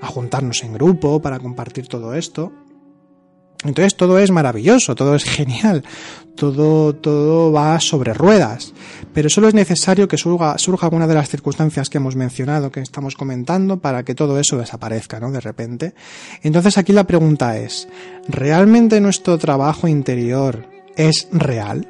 a 0.00 0.06
juntarnos 0.06 0.62
en 0.62 0.74
grupo 0.74 1.20
para 1.20 1.38
compartir 1.38 1.88
todo 1.88 2.14
esto. 2.14 2.52
Entonces 3.64 3.96
todo 3.96 4.18
es 4.18 4.30
maravilloso, 4.30 4.94
todo 4.94 5.14
es 5.14 5.24
genial, 5.24 5.82
todo, 6.34 6.94
todo 6.94 7.52
va 7.52 7.80
sobre 7.80 8.14
ruedas, 8.14 8.72
pero 9.14 9.28
solo 9.30 9.48
es 9.48 9.54
necesario 9.54 10.08
que 10.08 10.18
surja, 10.18 10.58
surja 10.58 10.86
alguna 10.86 11.06
de 11.06 11.14
las 11.14 11.28
circunstancias 11.28 11.88
que 11.88 11.98
hemos 11.98 12.16
mencionado, 12.16 12.70
que 12.70 12.80
estamos 12.80 13.16
comentando, 13.16 13.78
para 13.78 14.04
que 14.04 14.14
todo 14.14 14.38
eso 14.38 14.58
desaparezca, 14.58 15.18
¿no? 15.18 15.30
De 15.30 15.40
repente. 15.40 15.94
Entonces 16.42 16.78
aquí 16.78 16.92
la 16.92 17.06
pregunta 17.06 17.58
es, 17.58 17.88
¿realmente 18.28 19.00
nuestro 19.00 19.38
trabajo 19.38 19.88
interior 19.88 20.68
es 20.96 21.28
real? 21.32 21.88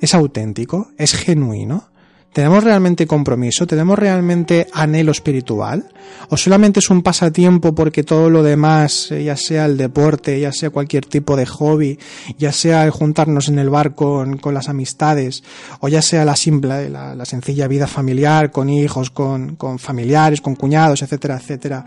¿Es 0.00 0.14
auténtico? 0.14 0.88
¿Es 0.98 1.14
genuino? 1.14 1.88
¿Tenemos 2.36 2.64
realmente 2.64 3.06
compromiso? 3.06 3.66
¿Tenemos 3.66 3.98
realmente 3.98 4.66
anhelo 4.74 5.10
espiritual? 5.10 5.88
¿O 6.28 6.36
solamente 6.36 6.80
es 6.80 6.90
un 6.90 7.00
pasatiempo 7.00 7.74
porque 7.74 8.02
todo 8.02 8.28
lo 8.28 8.42
demás, 8.42 9.10
eh, 9.10 9.24
ya 9.24 9.38
sea 9.38 9.64
el 9.64 9.78
deporte, 9.78 10.38
ya 10.38 10.52
sea 10.52 10.68
cualquier 10.68 11.06
tipo 11.06 11.34
de 11.34 11.46
hobby, 11.46 11.98
ya 12.36 12.52
sea 12.52 12.84
el 12.84 12.90
juntarnos 12.90 13.48
en 13.48 13.58
el 13.58 13.70
bar 13.70 13.94
con, 13.94 14.38
las 14.52 14.68
amistades, 14.68 15.44
o 15.80 15.88
ya 15.88 16.02
sea 16.02 16.26
la 16.26 16.36
simple, 16.36 16.90
la, 16.90 17.24
sencilla 17.24 17.68
vida 17.68 17.86
familiar, 17.86 18.50
con 18.50 18.68
hijos, 18.68 19.08
con, 19.08 19.56
familiares, 19.78 20.42
con 20.42 20.56
cuñados, 20.56 21.00
etcétera, 21.00 21.38
etcétera, 21.38 21.86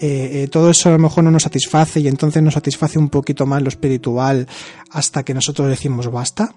eh, 0.00 0.44
eh, 0.44 0.48
todo 0.50 0.70
eso 0.70 0.88
a 0.88 0.92
lo 0.92 1.00
mejor 1.00 1.22
no 1.22 1.30
nos 1.30 1.42
satisface 1.42 2.00
y 2.00 2.08
entonces 2.08 2.42
nos 2.42 2.54
satisface 2.54 2.98
un 2.98 3.10
poquito 3.10 3.44
más 3.44 3.60
lo 3.60 3.68
espiritual 3.68 4.48
hasta 4.90 5.22
que 5.22 5.34
nosotros 5.34 5.68
decimos 5.68 6.10
basta? 6.10 6.54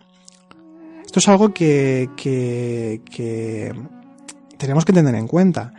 Esto 1.05 1.19
es 1.19 1.27
algo 1.27 1.53
que, 1.53 2.09
que, 2.17 3.01
que 3.09 3.73
tenemos 4.57 4.85
que 4.85 4.93
tener 4.93 5.15
en 5.15 5.27
cuenta. 5.27 5.73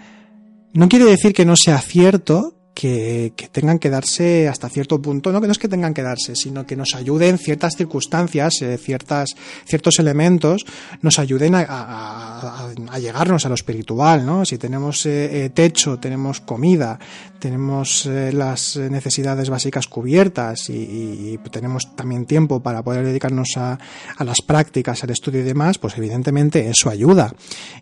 No 0.73 0.89
quiere 0.89 1.05
decir 1.07 1.33
que 1.33 1.45
no 1.45 1.55
sea 1.57 1.79
cierto 1.81 2.56
que, 2.77 3.33
tengan 3.53 3.79
que 3.79 3.89
darse 3.89 4.49
hasta 4.49 4.69
cierto 4.69 5.01
punto, 5.01 5.33
no 5.33 5.41
que 5.41 5.47
no 5.47 5.53
es 5.53 5.59
que 5.59 5.67
tengan 5.67 5.95
que 5.95 6.03
darse, 6.03 6.37
sino 6.37 6.67
que 6.67 6.77
nos 6.77 6.95
ayuden 6.95 7.39
ciertas 7.39 7.75
circunstancias, 7.75 8.61
eh, 8.61 8.77
ciertas, 8.77 9.31
ciertos 9.65 9.99
elementos, 9.99 10.67
nos 11.01 11.19
ayuden 11.19 11.55
a, 11.55 12.69
llegarnos 13.01 13.47
a 13.47 13.49
lo 13.49 13.55
espiritual, 13.55 14.27
¿no? 14.27 14.45
Si 14.45 14.59
tenemos 14.59 15.07
eh, 15.07 15.47
eh, 15.47 15.49
techo, 15.49 15.99
tenemos 15.99 16.43
comida, 16.43 16.99
tenemos 17.39 18.07
las 18.07 18.77
necesidades 18.77 19.49
básicas 19.49 19.87
cubiertas 19.87 20.69
y, 20.69 21.39
tenemos 21.51 21.95
también 21.95 22.27
tiempo 22.27 22.61
para 22.61 22.83
poder 22.83 23.07
dedicarnos 23.07 23.57
a, 23.57 23.79
a 24.17 24.25
las 24.25 24.43
prácticas, 24.43 25.03
al 25.05 25.11
estudio 25.11 25.41
y 25.41 25.45
demás, 25.45 25.79
pues 25.79 25.97
evidentemente 25.97 26.69
eso 26.69 26.91
ayuda. 26.91 27.33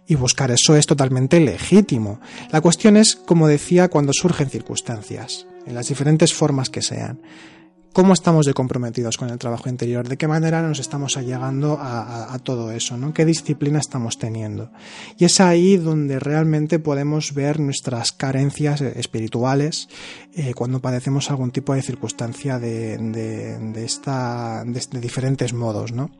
Y 0.06 0.14
buscar 0.14 0.50
eso 0.52 0.76
es 0.76 0.86
totalmente 0.86 1.40
legítimo. 1.40 2.20
La 2.52 2.60
cuestión 2.60 2.96
es, 2.96 3.16
como 3.16 3.48
decía, 3.48 3.88
cuando 3.88 4.12
surgen 4.12 4.50
circunstancias 4.50 4.83
en 5.66 5.74
las 5.74 5.88
diferentes 5.88 6.34
formas 6.34 6.70
que 6.70 6.82
sean. 6.82 7.20
¿Cómo 7.94 8.12
estamos 8.12 8.44
de 8.44 8.54
comprometidos 8.54 9.16
con 9.16 9.30
el 9.30 9.38
trabajo 9.38 9.68
interior? 9.68 10.08
¿De 10.08 10.16
qué 10.16 10.26
manera 10.26 10.60
nos 10.62 10.80
estamos 10.80 11.16
allegando 11.16 11.78
a, 11.80 12.36
todo 12.42 12.72
eso? 12.72 12.96
¿no? 12.96 13.14
¿Qué 13.14 13.24
disciplina 13.24 13.78
estamos 13.78 14.18
teniendo? 14.18 14.72
Y 15.16 15.26
es 15.26 15.40
ahí 15.40 15.76
donde 15.76 16.18
realmente 16.18 16.80
podemos 16.80 17.34
ver 17.34 17.60
nuestras 17.60 18.10
carencias 18.10 18.80
espirituales 18.80 19.88
eh, 20.34 20.54
cuando 20.54 20.80
padecemos 20.80 21.30
algún 21.30 21.52
tipo 21.52 21.72
de 21.72 21.82
circunstancia 21.82 22.58
de, 22.58 22.98
de, 22.98 23.84
esta, 23.84 24.64
de 24.64 25.00
diferentes 25.00 25.52
modos, 25.52 25.92
¿no? 25.92 26.10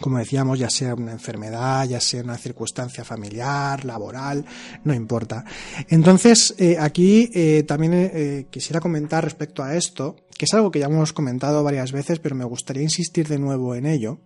Como 0.00 0.18
decíamos, 0.18 0.58
ya 0.58 0.70
sea 0.70 0.94
una 0.94 1.12
enfermedad, 1.12 1.88
ya 1.88 2.00
sea 2.00 2.22
una 2.22 2.36
circunstancia 2.36 3.04
familiar, 3.04 3.84
laboral, 3.84 4.44
no 4.84 4.94
importa. 4.94 5.44
Entonces, 5.88 6.54
eh, 6.58 6.76
aquí 6.78 7.30
eh, 7.34 7.64
también 7.66 7.92
eh, 7.94 8.46
quisiera 8.50 8.80
comentar 8.80 9.24
respecto 9.24 9.62
a 9.62 9.76
esto, 9.76 10.16
que 10.36 10.44
es 10.44 10.54
algo 10.54 10.70
que 10.70 10.80
ya 10.80 10.86
hemos 10.86 11.12
comentado 11.12 11.62
varias 11.62 11.92
veces, 11.92 12.18
pero 12.18 12.34
me 12.34 12.44
gustaría 12.44 12.82
insistir 12.82 13.28
de 13.28 13.38
nuevo 13.38 13.74
en 13.74 13.86
ello, 13.86 14.20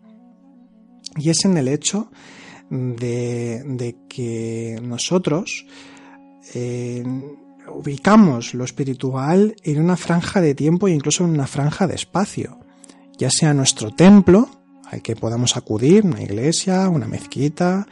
y 1.17 1.31
es 1.31 1.45
en 1.45 1.57
el 1.57 1.69
hecho 1.69 2.11
de, 2.71 3.63
de 3.67 3.97
que 4.09 4.79
nosotros 4.83 5.67
ubicamos 7.71 8.55
lo 8.55 8.65
espiritual 8.65 9.55
en 9.63 9.81
una 9.81 9.97
franja 9.97 10.41
de 10.41 10.55
tiempo 10.55 10.89
e 10.89 10.93
incluso 10.93 11.25
en 11.25 11.31
una 11.31 11.47
franja 11.47 11.87
de 11.87 11.95
espacio, 11.95 12.59
ya 13.17 13.31
sea 13.31 13.55
nuestro 13.55 13.95
templo, 13.95 14.62
hay 14.93 15.01
que 15.01 15.17
podamos 15.17 15.57
acudir, 15.57 16.05
una 16.05 16.23
iglesia, 16.23 16.91
una 16.91 17.09
mezquita, 17.09 17.87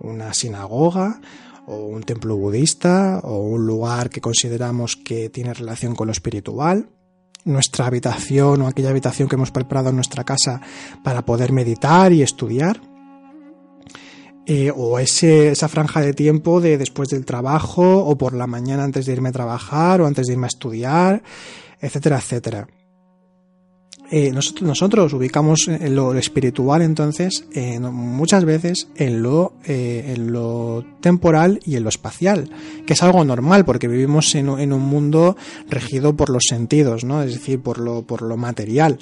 una 0.00 0.32
sinagoga 0.32 1.20
o 1.66 1.76
un 1.86 2.02
templo 2.02 2.34
budista 2.36 3.20
o 3.22 3.40
un 3.40 3.66
lugar 3.66 4.08
que 4.08 4.22
consideramos 4.22 4.96
que 4.96 5.28
tiene 5.28 5.52
relación 5.52 5.94
con 5.94 6.06
lo 6.06 6.12
espiritual, 6.12 6.88
nuestra 7.44 7.86
habitación 7.86 8.62
o 8.62 8.68
aquella 8.68 8.88
habitación 8.88 9.28
que 9.28 9.36
hemos 9.36 9.50
preparado 9.50 9.90
en 9.90 9.96
nuestra 9.96 10.24
casa 10.24 10.62
para 11.04 11.26
poder 11.26 11.52
meditar 11.52 12.10
y 12.14 12.22
estudiar, 12.22 12.80
eh, 14.46 14.72
o 14.74 14.98
ese, 14.98 15.50
esa 15.50 15.68
franja 15.68 16.00
de 16.00 16.14
tiempo 16.14 16.62
de 16.62 16.78
después 16.78 17.10
del 17.10 17.26
trabajo 17.26 17.98
o 17.98 18.16
por 18.16 18.32
la 18.32 18.46
mañana 18.46 18.84
antes 18.84 19.04
de 19.04 19.12
irme 19.12 19.28
a 19.28 19.32
trabajar 19.32 20.00
o 20.00 20.06
antes 20.06 20.26
de 20.26 20.32
irme 20.32 20.46
a 20.46 20.48
estudiar, 20.48 21.22
etcétera, 21.80 22.16
etcétera. 22.16 22.66
Eh, 24.10 24.30
nosotros, 24.30 24.68
nosotros 24.68 25.12
ubicamos 25.14 25.68
lo 25.68 26.14
espiritual 26.14 26.82
entonces 26.82 27.44
muchas 27.80 28.44
veces 28.44 28.88
en 28.96 29.22
lo, 29.22 29.54
eh, 29.64 30.14
en 30.14 30.32
lo 30.32 30.84
temporal 31.00 31.60
y 31.64 31.76
en 31.76 31.82
lo 31.82 31.88
espacial, 31.88 32.50
que 32.86 32.92
es 32.92 33.02
algo 33.02 33.24
normal 33.24 33.64
porque 33.64 33.88
vivimos 33.88 34.34
en, 34.34 34.48
en 34.48 34.72
un 34.72 34.82
mundo 34.82 35.36
regido 35.68 36.16
por 36.16 36.30
los 36.30 36.44
sentidos, 36.48 37.04
¿no? 37.04 37.22
es 37.22 37.34
decir, 37.34 37.60
por 37.60 37.78
lo, 37.78 38.06
por 38.06 38.22
lo 38.22 38.36
material. 38.36 38.98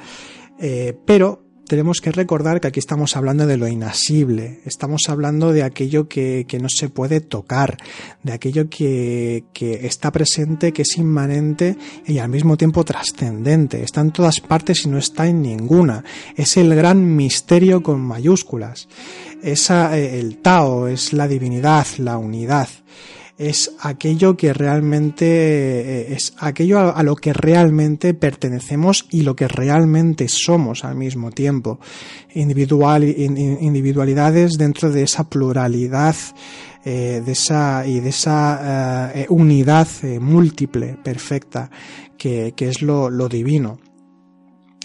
Eh, 0.58 0.96
pero 1.04 1.43
tenemos 1.66 2.00
que 2.00 2.12
recordar 2.12 2.60
que 2.60 2.68
aquí 2.68 2.78
estamos 2.78 3.16
hablando 3.16 3.46
de 3.46 3.56
lo 3.56 3.68
inasible, 3.68 4.60
estamos 4.64 5.02
hablando 5.08 5.52
de 5.52 5.62
aquello 5.62 6.08
que, 6.08 6.46
no 6.60 6.68
se 6.68 6.88
puede 6.88 7.20
tocar, 7.20 7.76
de 8.22 8.32
aquello 8.32 8.68
que, 8.68 9.44
que, 9.52 9.86
está 9.86 10.12
presente, 10.12 10.72
que 10.72 10.82
es 10.82 10.96
inmanente 10.96 11.76
y 12.06 12.18
al 12.18 12.28
mismo 12.28 12.56
tiempo 12.56 12.84
trascendente, 12.84 13.82
está 13.82 14.00
en 14.00 14.12
todas 14.12 14.40
partes 14.40 14.84
y 14.84 14.88
no 14.88 14.98
está 14.98 15.26
en 15.26 15.42
ninguna. 15.42 16.04
Es 16.36 16.56
el 16.56 16.74
gran 16.74 17.16
misterio 17.16 17.82
con 17.82 18.00
mayúsculas. 18.00 18.88
Es 19.42 19.70
eh, 19.70 20.20
el 20.20 20.38
Tao, 20.38 20.88
es 20.88 21.12
la 21.12 21.28
divinidad, 21.28 21.86
la 21.98 22.18
unidad 22.18 22.68
es 23.36 23.72
aquello 23.80 24.36
que 24.36 24.52
realmente 24.52 25.26
eh, 25.26 26.14
es 26.14 26.34
aquello 26.38 26.94
a, 26.94 27.02
lo 27.02 27.16
que 27.16 27.32
realmente 27.32 28.14
pertenecemos 28.14 29.06
y 29.10 29.22
lo 29.22 29.34
que 29.34 29.48
realmente 29.48 30.28
somos 30.28 30.84
al 30.84 30.94
mismo 30.94 31.30
tiempo. 31.30 31.80
Individual, 32.34 33.04
individualidades 33.04 34.52
dentro 34.52 34.90
de 34.90 35.02
esa 35.02 35.28
pluralidad 35.28 36.14
eh, 36.84 37.22
de 37.24 37.32
esa 37.32 37.86
y 37.86 38.00
de 38.00 38.10
esa 38.10 39.12
eh, 39.14 39.26
unidad 39.28 39.88
múltiple, 40.20 40.96
perfecta, 41.02 41.70
que, 42.16 42.52
que 42.54 42.68
es 42.68 42.82
lo, 42.82 43.10
lo 43.10 43.28
divino. 43.28 43.78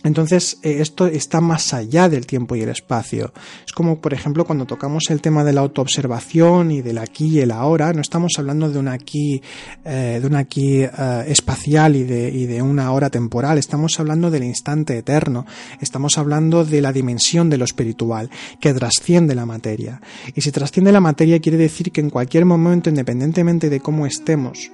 Entonces, 0.04 0.60
eh, 0.64 0.78
esto 0.80 1.08
está 1.08 1.42
más 1.42 1.74
allá 1.74 2.10
del 2.10 2.26
tiempo 2.26 2.56
y 2.56 2.62
el 2.62 2.70
espacio. 2.70 3.34
Es 3.66 3.74
como, 3.74 4.00
por 4.00 4.14
ejemplo, 4.14 4.46
cuando 4.46 4.66
tocamos 4.66 5.10
el 5.10 5.22
tema 5.22 5.44
de 5.44 5.54
la 5.54 5.62
autoobservación 5.62 6.72
y 6.72 6.82
del 6.82 6.98
aquí 6.98 7.28
y 7.28 7.40
el 7.40 7.52
ahora, 7.52 7.94
no 7.94 8.02
estamos 8.02 8.34
hablando 8.38 8.70
de 8.70 8.80
un 8.80 8.88
aquí, 8.88 9.42
eh, 9.84 10.20
de 10.22 10.28
un 10.28 10.36
aquí 10.36 10.82
eh, 10.82 10.90
espacial 11.28 11.96
y 11.96 12.04
de, 12.04 12.30
y 12.30 12.46
de 12.46 12.62
una 12.62 12.92
hora 12.92 13.10
temporal, 13.10 13.58
estamos 13.58 14.00
hablando 14.00 14.32
del 14.32 14.44
instante 14.44 14.98
eterno, 14.98 15.46
estamos 15.82 16.18
hablando 16.18 16.66
de 16.66 16.82
la 16.82 16.94
dimensión 16.94 17.50
de 17.50 17.58
lo 17.58 17.66
espiritual, 17.66 18.30
que 18.60 18.74
trasciende 18.74 19.36
la 19.36 19.46
materia. 19.46 20.02
Y 20.36 20.42
si 20.42 20.52
trasciende 20.52 20.92
la 20.92 21.02
materia 21.02 21.40
quiere 21.40 21.58
decir 21.58 21.92
que 21.92 22.02
en 22.02 22.10
cualquier 22.10 22.46
momento, 22.46 22.90
independientemente 22.90 23.70
de 23.70 23.80
cómo 23.80 24.06
estemos, 24.06 24.72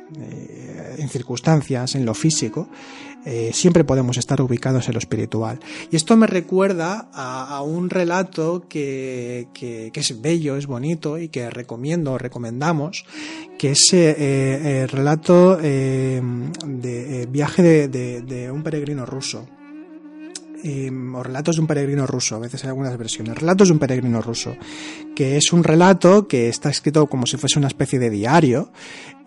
en 0.98 1.10
circunstancias, 1.10 1.96
en 1.96 2.06
lo 2.06 2.14
físico, 2.14 2.70
eh, 3.26 3.52
siempre 3.54 3.84
podemos 3.84 4.18
estar 4.18 4.40
ubicados 4.40 4.88
en 4.88 4.94
lo 4.94 5.00
espiritual. 5.00 5.60
Y 5.92 5.96
esto 5.96 6.16
me 6.16 6.28
recuerda 6.28 7.10
a, 7.12 7.62
un 7.64 7.90
relato 7.90 8.66
que, 8.70 9.48
que, 9.54 9.92
es 9.94 10.22
bello, 10.22 10.58
es 10.58 10.68
bonito 10.68 11.18
y 11.18 11.30
que 11.30 11.50
recomiendo, 11.50 12.20
recomendamos, 12.20 13.06
que 13.58 13.72
es 13.72 13.94
eh, 13.94 14.16
eh 14.18 14.82
el 14.84 14.90
relato 14.90 15.58
eh, 15.62 16.22
de 16.66 17.26
viaje 17.26 17.88
de, 17.88 18.22
de 18.22 18.52
un 18.52 18.62
peregrino 18.62 19.06
ruso. 19.06 19.48
o 20.64 21.24
relatos 21.24 21.56
de 21.56 21.62
un 21.62 21.68
peregrino 21.68 22.06
ruso, 22.06 22.36
a 22.36 22.40
veces 22.40 22.64
hay 22.64 22.70
algunas 22.70 22.98
versiones, 22.98 23.38
relatos 23.38 23.70
de 23.70 23.74
un 23.74 23.80
peregrino 23.80 24.22
ruso, 24.22 24.56
que 25.16 25.38
es 25.38 25.52
un 25.52 25.64
relato 25.64 26.28
que 26.28 26.50
está 26.50 26.70
escrito 26.70 27.08
como 27.08 27.26
si 27.26 27.38
fuese 27.38 27.58
una 27.58 27.70
especie 27.70 27.98
de 27.98 28.10
diario, 28.10 28.72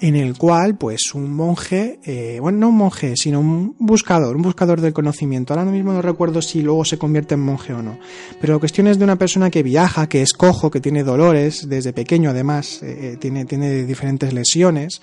en 0.01 0.17
el 0.17 0.37
cual 0.37 0.77
pues 0.77 1.15
un 1.15 1.33
monje, 1.33 1.99
eh, 2.05 2.39
bueno, 2.41 2.59
no 2.59 2.69
un 2.69 2.77
monje, 2.77 3.15
sino 3.17 3.41
un 3.41 3.75
buscador, 3.79 4.37
un 4.37 4.43
buscador 4.43 4.81
del 4.81 4.93
conocimiento, 4.93 5.55
ahora 5.55 5.65
mismo 5.65 5.93
no 5.93 6.03
recuerdo 6.03 6.41
si 6.41 6.63
luego 6.63 6.85
se 6.85 6.99
convierte 6.99 7.35
en 7.35 7.41
monje 7.41 7.73
o 7.73 7.83
no, 7.83 7.99
pero 8.41 8.55
la 8.55 8.59
cuestión 8.61 8.87
es 8.87 8.99
de 8.99 9.05
una 9.05 9.17
persona 9.17 9.51
que 9.51 9.63
viaja, 9.63 10.09
que 10.09 10.23
es 10.23 10.33
cojo, 10.33 10.71
que 10.71 10.81
tiene 10.81 11.03
dolores 11.03 11.69
desde 11.69 11.93
pequeño 11.93 12.31
además, 12.31 12.81
eh, 12.83 13.13
eh, 13.13 13.17
tiene, 13.19 13.45
tiene 13.45 13.85
diferentes 13.85 14.33
lesiones, 14.33 15.01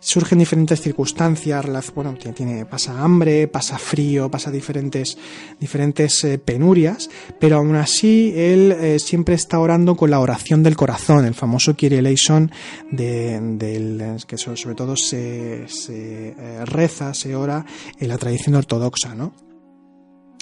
surgen 0.00 0.38
diferentes 0.38 0.80
circunstancias, 0.80 1.66
bueno, 1.94 2.14
tiene, 2.14 2.64
pasa 2.64 3.02
hambre, 3.02 3.48
pasa 3.48 3.78
frío, 3.78 4.30
pasa 4.30 4.50
diferentes, 4.50 5.18
diferentes 5.60 6.26
penurias, 6.44 7.10
pero 7.38 7.56
aún 7.56 7.76
así 7.76 8.32
él 8.36 8.98
siempre 9.00 9.34
está 9.34 9.58
orando 9.58 9.96
con 9.96 10.10
la 10.10 10.20
oración 10.20 10.62
del 10.62 10.76
corazón, 10.76 11.24
el 11.24 11.34
famoso 11.34 11.74
Kyrie 11.74 11.98
eleison 11.98 12.50
de, 12.90 13.40
del, 13.40 14.18
sobre 14.38 14.74
todo 14.74 14.96
se, 14.96 15.66
eh, 15.88 16.64
reza, 16.64 17.12
se 17.14 17.34
ora 17.34 17.64
en 17.98 18.08
la 18.08 18.18
tradición 18.18 18.54
ortodoxa, 18.54 19.14
¿no? 19.14 19.34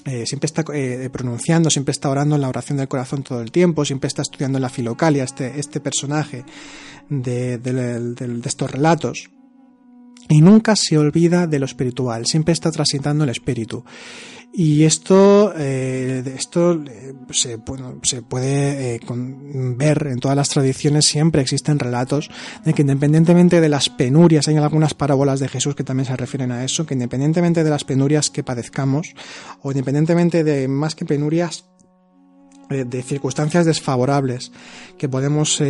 Eh, 0.05 0.25
siempre 0.25 0.47
está 0.47 0.65
eh, 0.73 1.11
pronunciando, 1.11 1.69
siempre 1.69 1.91
está 1.91 2.09
orando 2.09 2.37
en 2.37 2.43
la 2.43 2.49
oración 2.49 2.79
del 2.79 2.87
corazón 2.87 3.25
todo 3.25 3.41
el 3.41 3.51
tiempo, 3.51 3.85
siempre 3.85 4.07
está 4.07 4.23
estudiando 4.23 4.59
en 4.59 4.63
la 4.63 4.69
filocalia 4.69 5.25
este, 5.25 5.59
este 5.59 5.81
personaje 5.81 6.45
de, 7.09 7.59
de 7.59 8.41
estos 8.45 8.71
relatos 8.71 9.31
y 10.29 10.41
nunca 10.41 10.77
se 10.77 10.99
olvida 10.99 11.47
de 11.47 11.59
lo 11.59 11.67
espiritual, 11.67 12.27
siempre 12.27 12.53
está 12.53 12.71
transitando 12.71 13.25
el 13.25 13.31
espíritu. 13.31 13.85
Y 14.59 14.85
esto, 14.85 15.53
eh, 15.55 16.23
esto 16.35 16.83
eh, 16.83 17.13
se, 17.31 17.59
se 18.03 18.23
puede 18.23 18.95
eh, 18.95 19.01
ver 19.77 20.07
en 20.07 20.19
todas 20.19 20.35
las 20.35 20.49
tradiciones, 20.49 21.05
siempre 21.05 21.43
existen 21.43 21.79
relatos 21.79 22.31
de 22.65 22.73
que 22.73 22.81
independientemente 22.81 23.61
de 23.61 23.69
las 23.69 23.91
penurias, 23.91 24.49
hay 24.49 24.57
algunas 24.57 24.95
parábolas 24.95 25.41
de 25.41 25.49
Jesús 25.49 25.75
que 25.75 25.85
también 25.85 26.07
se 26.07 26.17
refieren 26.17 26.53
a 26.53 26.65
eso, 26.65 26.87
que 26.87 26.95
independientemente 26.95 27.65
de 27.65 27.69
las 27.69 27.85
penurias 27.85 28.31
que 28.31 28.43
padezcamos, 28.43 29.15
o 29.61 29.73
independientemente 29.73 30.43
de 30.43 30.69
más 30.69 30.95
que 30.95 31.05
penurias, 31.05 31.67
eh, 32.71 32.87
de 32.87 33.03
circunstancias 33.03 33.67
desfavorables 33.67 34.53
que 34.97 35.11
podemos 35.11 35.63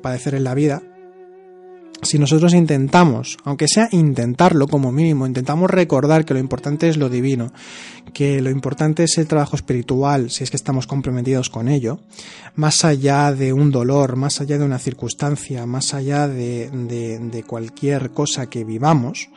padecer 0.00 0.34
en 0.36 0.44
la 0.44 0.54
vida, 0.54 0.82
si 2.02 2.18
nosotros 2.18 2.52
intentamos, 2.52 3.38
aunque 3.44 3.68
sea 3.68 3.88
intentarlo 3.92 4.66
como 4.66 4.90
mínimo, 4.90 5.26
intentamos 5.26 5.70
recordar 5.70 6.24
que 6.24 6.34
lo 6.34 6.40
importante 6.40 6.88
es 6.88 6.96
lo 6.96 7.08
divino, 7.08 7.52
que 8.12 8.42
lo 8.42 8.50
importante 8.50 9.04
es 9.04 9.18
el 9.18 9.28
trabajo 9.28 9.54
espiritual, 9.54 10.30
si 10.30 10.42
es 10.42 10.50
que 10.50 10.56
estamos 10.56 10.88
comprometidos 10.88 11.48
con 11.48 11.68
ello, 11.68 12.00
más 12.56 12.84
allá 12.84 13.32
de 13.32 13.52
un 13.52 13.70
dolor, 13.70 14.16
más 14.16 14.40
allá 14.40 14.58
de 14.58 14.64
una 14.64 14.80
circunstancia, 14.80 15.64
más 15.64 15.94
allá 15.94 16.26
de, 16.26 17.44
cualquier 17.46 18.10
cosa 18.10 18.50
que 18.50 18.64
vivamos, 18.64 19.28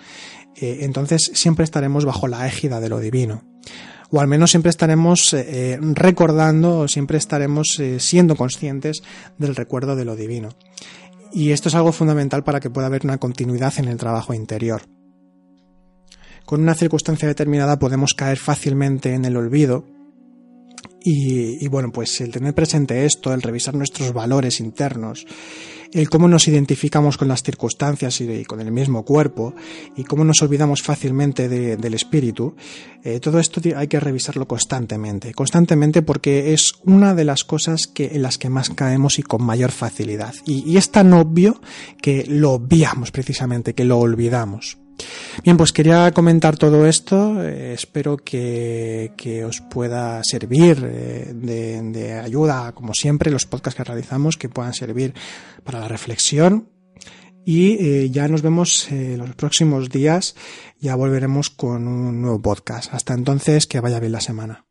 eh, 0.55 0.79
entonces 0.81 1.31
siempre 1.35 1.65
estaremos 1.65 2.03
bajo 2.03 2.27
la 2.27 2.47
égida 2.47 2.79
de 2.79 2.89
lo 2.89 2.99
divino 2.99 3.43
o 4.11 4.21
al 4.21 4.27
menos 4.27 4.51
siempre 4.51 4.69
estaremos 4.69 5.33
eh, 5.33 5.77
recordando, 5.81 6.87
siempre 6.87 7.17
estaremos 7.17 7.79
eh, 7.79 7.99
siendo 7.99 8.35
conscientes 8.35 9.01
del 9.37 9.55
recuerdo 9.55 9.95
de 9.95 10.05
lo 10.05 10.15
divino. 10.15 10.49
Y 11.31 11.51
esto 11.51 11.69
es 11.69 11.75
algo 11.75 11.91
fundamental 11.91 12.43
para 12.43 12.59
que 12.59 12.69
pueda 12.69 12.87
haber 12.87 13.05
una 13.05 13.17
continuidad 13.17 13.73
en 13.77 13.85
el 13.85 13.97
trabajo 13.97 14.33
interior. 14.33 14.83
Con 16.45 16.61
una 16.61 16.75
circunstancia 16.75 17.27
determinada 17.27 17.79
podemos 17.79 18.13
caer 18.13 18.37
fácilmente 18.37 19.13
en 19.13 19.25
el 19.25 19.35
olvido 19.35 19.85
y, 21.07 21.67
bueno, 21.67 21.91
pues 21.91 22.19
el 22.21 22.31
tener 22.31 22.55
presente 22.55 23.05
esto, 23.05 23.33
el 23.33 23.41
revisar 23.41 23.75
nuestros 23.75 24.11
valores 24.13 24.59
internos, 24.59 25.25
el 25.95 26.09
cómo 26.09 26.27
nos 26.27 26.47
identificamos 26.47 27.17
con 27.17 27.29
las 27.29 27.41
circunstancias 27.41 28.19
y, 28.19 28.43
con 28.43 28.59
el 28.59 28.71
mismo 28.71 29.03
cuerpo, 29.05 29.55
y 29.95 30.03
cómo 30.03 30.25
nos 30.25 30.41
olvidamos 30.41 30.81
fácilmente 30.81 31.47
del 31.47 31.93
espíritu, 31.93 32.55
eh, 33.03 33.19
todo 33.19 33.39
esto 33.39 33.61
hay 33.75 33.87
que 33.87 33.99
revisarlo 33.99 34.47
constantemente, 34.47 35.33
constantemente 35.33 36.01
porque 36.01 36.53
es 36.53 36.73
una 36.83 37.15
de 37.15 37.23
las 37.23 37.45
cosas 37.45 37.87
que, 37.87 38.07
en 38.13 38.21
las 38.21 38.37
que 38.37 38.49
más 38.49 38.69
caemos 38.71 39.19
y 39.19 39.23
con 39.23 39.43
mayor 39.43 39.71
facilidad. 39.71 40.35
Y, 40.45 40.69
y 40.69 40.77
es 40.77 40.91
tan 40.91 41.13
obvio 41.13 41.61
que 42.01 42.25
lo 42.27 42.51
obviamos 42.51 43.11
precisamente, 43.11 43.73
que 43.73 43.85
lo 43.85 43.97
olvidamos. 43.97 44.77
Bien, 45.43 45.57
pues 45.57 45.71
quería 45.71 46.11
comentar 46.11 46.57
todo 46.57 46.85
esto. 46.85 47.43
Eh, 47.43 47.73
espero 47.73 48.17
que, 48.17 49.43
os 49.47 49.61
pueda 49.61 50.21
servir 50.23 50.83
eh, 50.85 51.31
de, 51.33 52.13
ayuda, 52.13 52.71
como 52.73 52.93
siempre, 52.93 53.31
los 53.31 53.45
podcasts 53.45 53.77
que 53.77 53.83
realizamos, 53.83 54.37
que 54.37 54.49
puedan 54.49 54.73
servir 54.73 55.13
para 55.63 55.79
la 55.79 55.87
reflexión. 55.87 56.69
Y 57.45 57.73
eh, 57.73 58.09
ya 58.09 58.27
nos 58.27 58.41
vemos 58.41 58.87
los 58.89 59.35
próximos 59.35 59.89
días. 59.89 60.35
Ya 60.79 60.95
volveremos 60.95 61.49
con 61.51 61.87
un 61.87 62.21
nuevo 62.21 62.41
podcast. 62.41 62.91
Hasta 62.93 63.13
entonces, 63.13 63.67
que 63.67 63.79
vaya 63.79 63.99
bien 63.99 64.13
la 64.13 64.21
semana. 64.21 64.64